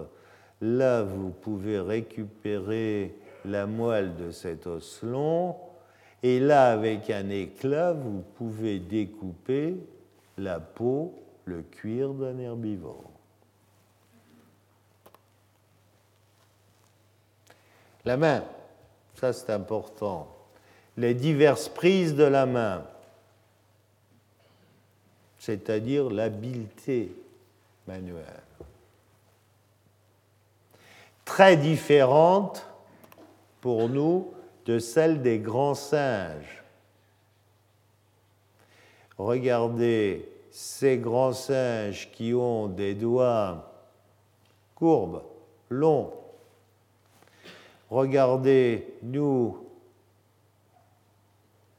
là 0.61 1.03
vous 1.03 1.30
pouvez 1.30 1.80
récupérer 1.80 3.14
la 3.44 3.66
moelle 3.66 4.14
de 4.16 4.30
cet 4.30 4.66
os 4.66 5.03
long, 5.03 5.57
et 6.22 6.40
là 6.40 6.72
avec 6.72 7.11
un 7.11 7.30
éclat, 7.30 7.92
vous 7.92 8.22
pouvez 8.36 8.78
découper 8.78 9.76
la 10.36 10.61
peau, 10.61 11.14
le 11.44 11.62
cuir 11.62 12.12
d'un 12.12 12.38
herbivore. 12.38 13.11
La 18.05 18.16
main, 18.16 18.44
ça 19.14 19.32
c'est 19.32 19.53
important. 19.53 20.28
Les 20.96 21.14
diverses 21.14 21.68
prises 21.68 22.14
de 22.14 22.24
la 22.24 22.46
main 22.46 22.84
c'est-à-dire 25.39 26.11
l'habileté 26.11 27.12
manuelle. 27.86 28.43
Très 31.24 31.57
différente 31.57 32.66
pour 33.61 33.89
nous 33.89 34.32
de 34.66 34.78
celle 34.78 35.22
des 35.22 35.39
grands 35.39 35.74
singes. 35.74 36.62
Regardez 39.16 40.28
ces 40.51 40.99
grands 40.99 41.32
singes 41.32 42.11
qui 42.12 42.34
ont 42.34 42.66
des 42.66 42.95
doigts 42.95 43.72
courbes, 44.74 45.22
longs. 45.70 46.12
Regardez, 47.91 48.95
nous, 49.03 49.66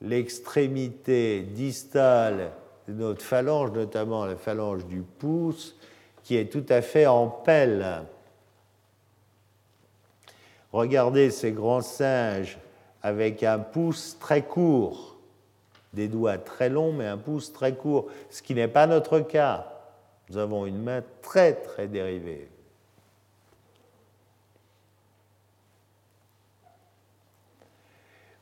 l'extrémité 0.01 1.41
distale 1.41 2.51
notre 2.93 3.23
phalange, 3.23 3.71
notamment 3.71 4.25
la 4.25 4.35
phalange 4.35 4.85
du 4.85 5.01
pouce, 5.01 5.75
qui 6.23 6.37
est 6.37 6.51
tout 6.51 6.65
à 6.69 6.81
fait 6.81 7.05
en 7.05 7.27
pelle. 7.27 8.03
Regardez 10.71 11.31
ces 11.31 11.51
grands 11.51 11.81
singes 11.81 12.57
avec 13.01 13.43
un 13.43 13.59
pouce 13.59 14.17
très 14.19 14.43
court, 14.43 15.17
des 15.93 16.07
doigts 16.07 16.37
très 16.37 16.69
longs, 16.69 16.93
mais 16.93 17.07
un 17.07 17.17
pouce 17.17 17.51
très 17.51 17.73
court, 17.73 18.07
ce 18.29 18.41
qui 18.41 18.53
n'est 18.53 18.67
pas 18.67 18.85
notre 18.85 19.19
cas. 19.19 19.67
Nous 20.29 20.37
avons 20.37 20.65
une 20.65 20.81
main 20.81 21.01
très 21.21 21.53
très 21.53 21.87
dérivée. 21.87 22.49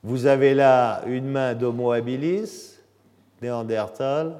Vous 0.04 0.26
avez 0.26 0.54
là 0.54 1.04
une 1.06 1.28
main 1.28 1.54
d'Homo 1.54 1.91
habilis, 1.91 2.76
Néandertal 3.42 4.40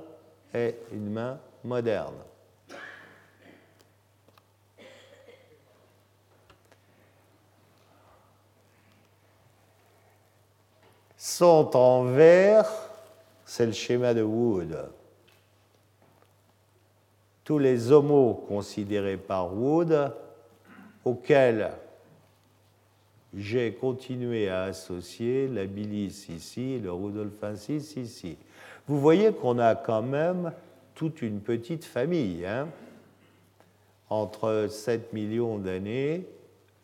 est 0.54 0.78
une 0.92 1.12
main 1.12 1.40
moderne. 1.64 2.16
Sont 11.16 11.76
en 11.76 12.06
vert, 12.06 12.68
c'est 13.46 13.66
le 13.66 13.72
schéma 13.72 14.14
de 14.14 14.24
Wood. 14.24 14.90
Tous 17.44 17.60
les 17.60 17.92
homos 17.92 18.46
considérés 18.48 19.18
par 19.18 19.54
Wood, 19.54 20.14
auxquels 21.06 21.72
j'ai 23.36 23.74
continué 23.74 24.50
à 24.50 24.64
associer 24.64 25.48
la 25.48 25.66
bilis 25.66 26.26
ici 26.30 26.80
le 26.80 26.92
rudolfensis 26.92 27.96
ici. 27.96 28.38
Vous 28.88 29.00
voyez 29.00 29.34
qu'on 29.34 29.60
a 29.60 29.76
quand 29.76 30.02
même 30.02 30.54
toute 30.96 31.22
une 31.22 31.42
petite 31.42 31.84
famille, 31.84 32.46
hein, 32.46 32.68
entre 34.10 34.68
7 34.70 35.12
millions 35.12 35.58
d'années 35.58 36.26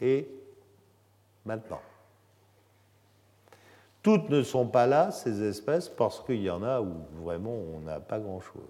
et 0.02 0.28
maintenant. 1.46 1.82
Toutes 4.02 4.30
ne 4.30 4.44
sont 4.44 4.68
pas 4.68 4.86
là, 4.86 5.12
ces 5.12 5.42
espèces, 5.44 5.88
parce 5.88 6.20
qu'il 6.20 6.42
y 6.42 6.50
en 6.50 6.62
a 6.62 6.82
où 6.82 6.94
vraiment 7.24 7.56
on 7.56 7.80
n'a 7.80 8.02
pas 8.02 8.20
grand-chose. 8.20 8.62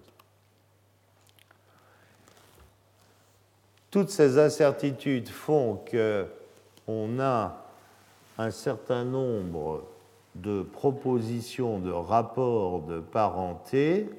Toutes 3.89 4.11
ces 4.11 4.37
incertitudes 4.37 5.29
font 5.29 5.83
qu'on 5.89 7.19
a 7.19 7.65
un 8.37 8.51
certain 8.51 9.03
nombre 9.03 9.83
de 10.35 10.63
propositions 10.63 11.79
de 11.79 11.91
rapports 11.91 12.81
de 12.81 12.99
parenté, 12.99 14.09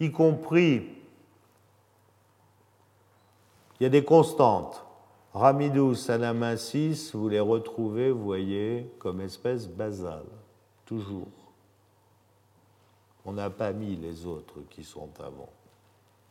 y 0.00 0.10
compris, 0.10 0.88
il 3.80 3.84
y 3.84 3.86
a 3.86 3.88
des 3.88 4.04
constantes. 4.04 4.84
Ramidus 5.34 6.10
anamensis, 6.10 7.14
vous 7.14 7.28
les 7.28 7.40
retrouvez, 7.40 8.10
voyez, 8.10 8.90
comme 8.98 9.20
espèce 9.22 9.66
basale, 9.66 10.26
toujours. 10.84 11.28
On 13.24 13.32
n'a 13.32 13.48
pas 13.48 13.72
mis 13.72 13.96
les 13.96 14.26
autres 14.26 14.60
qui 14.68 14.84
sont 14.84 15.08
avant, 15.20 15.48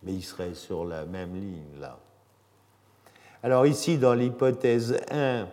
mais 0.03 0.13
ils 0.13 0.23
seraient 0.23 0.53
sur 0.53 0.85
la 0.85 1.05
même 1.05 1.33
ligne 1.33 1.79
là. 1.79 1.97
Alors 3.41 3.65
ici, 3.65 3.97
dans 3.97 4.13
l'hypothèse 4.13 5.01
1, 5.09 5.47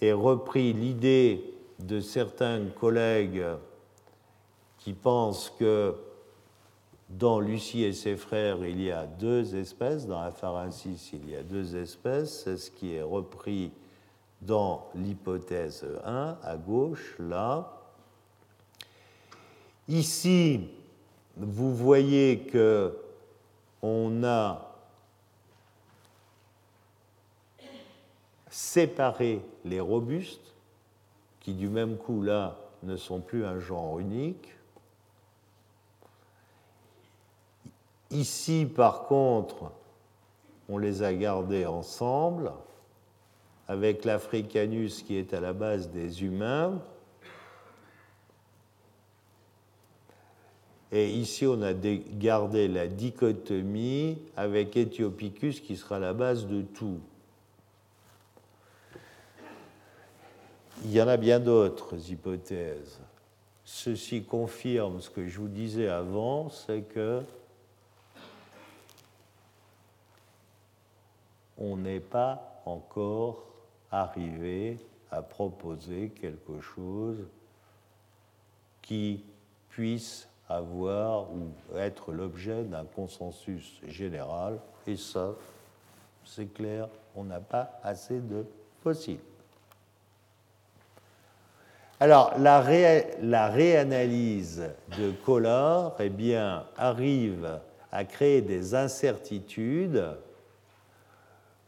est 0.00 0.12
repris 0.12 0.72
l'idée 0.72 1.54
de 1.86 2.00
certains 2.00 2.66
collègues 2.66 3.44
qui 4.78 4.92
pensent 4.92 5.50
que 5.58 5.94
dans 7.08 7.40
Lucie 7.40 7.82
et 7.82 7.92
ses 7.92 8.16
frères, 8.16 8.64
il 8.64 8.80
y 8.80 8.90
a 8.90 9.06
deux 9.06 9.56
espèces, 9.56 10.06
dans 10.06 10.22
la 10.22 10.30
pharensis, 10.30 11.10
il 11.12 11.28
y 11.28 11.36
a 11.36 11.42
deux 11.42 11.76
espèces, 11.76 12.44
c'est 12.44 12.56
ce 12.56 12.70
qui 12.70 12.94
est 12.94 13.02
repris 13.02 13.72
dans 14.40 14.88
l'hypothèse 14.94 15.86
1, 16.04 16.38
à 16.42 16.56
gauche, 16.56 17.16
là. 17.18 17.76
Ici, 19.88 20.68
vous 21.36 21.74
voyez 21.74 22.40
que 22.40 22.96
on 23.82 24.22
a 24.24 24.70
séparé 28.48 29.42
les 29.64 29.80
robustes, 29.80 30.54
qui 31.40 31.54
du 31.54 31.68
même 31.68 31.96
coup 31.96 32.22
là 32.22 32.56
ne 32.82 32.96
sont 32.96 33.20
plus 33.20 33.44
un 33.44 33.58
genre 33.58 33.98
unique. 33.98 34.54
Ici, 38.10 38.66
par 38.66 39.04
contre, 39.04 39.70
on 40.68 40.78
les 40.78 41.02
a 41.02 41.14
gardés 41.14 41.66
ensemble, 41.66 42.52
avec 43.68 44.04
l'Africanus 44.04 45.02
qui 45.02 45.16
est 45.16 45.32
à 45.32 45.40
la 45.40 45.52
base 45.52 45.90
des 45.90 46.24
humains. 46.24 46.82
Et 50.90 51.08
ici, 51.08 51.46
on 51.46 51.62
a 51.62 51.72
gardé 51.72 52.66
la 52.66 52.88
dichotomie 52.88 54.18
avec 54.36 54.76
Ethiopicus 54.76 55.60
qui 55.60 55.76
sera 55.76 56.00
la 56.00 56.12
base 56.12 56.48
de 56.48 56.62
tout. 56.62 56.98
Il 60.82 60.92
y 60.92 61.02
en 61.02 61.08
a 61.08 61.18
bien 61.18 61.38
d'autres 61.38 62.10
hypothèses. 62.10 62.98
Ceci 63.64 64.24
confirme 64.24 65.00
ce 65.00 65.10
que 65.10 65.28
je 65.28 65.38
vous 65.38 65.48
disais 65.48 65.88
avant, 65.88 66.48
c'est 66.48 66.82
que 66.82 67.22
on 71.58 71.76
n'est 71.76 72.00
pas 72.00 72.62
encore 72.64 73.44
arrivé 73.90 74.78
à 75.10 75.20
proposer 75.20 76.08
quelque 76.08 76.60
chose 76.60 77.26
qui 78.80 79.22
puisse 79.68 80.28
avoir 80.48 81.30
ou 81.30 81.52
être 81.76 82.12
l'objet 82.12 82.64
d'un 82.64 82.84
consensus 82.84 83.80
général. 83.86 84.58
Et 84.86 84.96
ça, 84.96 85.34
c'est 86.24 86.52
clair, 86.52 86.88
on 87.14 87.24
n'a 87.24 87.40
pas 87.40 87.78
assez 87.82 88.18
de 88.18 88.46
fossiles. 88.82 89.20
Alors, 92.00 92.34
la, 92.38 92.60
réanalyse 92.60 94.62
de 94.98 95.12
Collard 95.24 95.94
eh 96.00 96.08
bien, 96.08 96.64
arrive 96.76 97.60
à 97.92 98.04
créer 98.04 98.40
des 98.40 98.74
incertitudes 98.74 100.16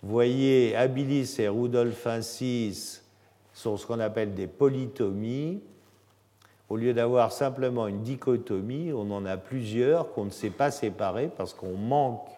voyez, 0.03 0.75
Abilis 0.77 1.37
et 1.39 1.49
Rudolphensis 1.49 3.03
sont 3.53 3.77
ce 3.77 3.87
qu'on 3.87 4.01
appelle 4.01 4.35
des 4.35 4.47
polytomies. 4.47 5.63
Au 6.69 6.77
lieu 6.77 6.95
d'avoir 6.95 7.33
simplement 7.33 7.87
une 7.87 8.03
dichotomie, 8.03 8.93
on 8.93 9.11
en 9.11 9.27
a 9.27 9.37
plusieurs 9.37 10.13
qu'on 10.13 10.25
ne 10.25 10.31
sait 10.31 10.51
pas 10.51 10.71
séparer 10.71 11.31
parce 11.37 11.55
qu'on 11.55 11.77
manque 11.77 12.29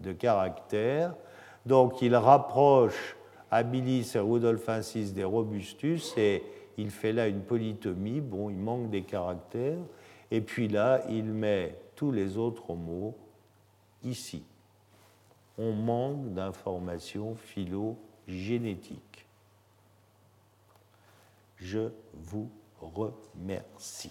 de 0.00 0.12
caractères. 0.12 1.14
Donc 1.64 2.02
il 2.02 2.14
rapproche 2.16 3.16
Abilis 3.50 4.10
et 4.14 4.18
Rudolphensis 4.18 5.12
des 5.12 5.24
robustus 5.24 6.12
et 6.16 6.42
il 6.78 6.90
fait 6.90 7.12
là 7.12 7.28
une 7.28 7.42
polytomie. 7.42 8.20
Bon, 8.20 8.50
il 8.50 8.56
manque 8.56 8.90
des 8.90 9.02
caractères. 9.02 9.78
Et 10.30 10.40
puis 10.40 10.68
là, 10.68 11.02
il 11.08 11.24
met 11.24 11.78
tous 11.96 12.10
les 12.10 12.36
autres 12.36 12.74
mots 12.74 13.14
ici 14.02 14.42
on 15.58 15.72
manque 15.72 16.32
d'informations 16.32 17.34
phylogénétiques. 17.36 19.26
Je 21.56 21.90
vous 22.12 22.50
remercie. 22.80 24.10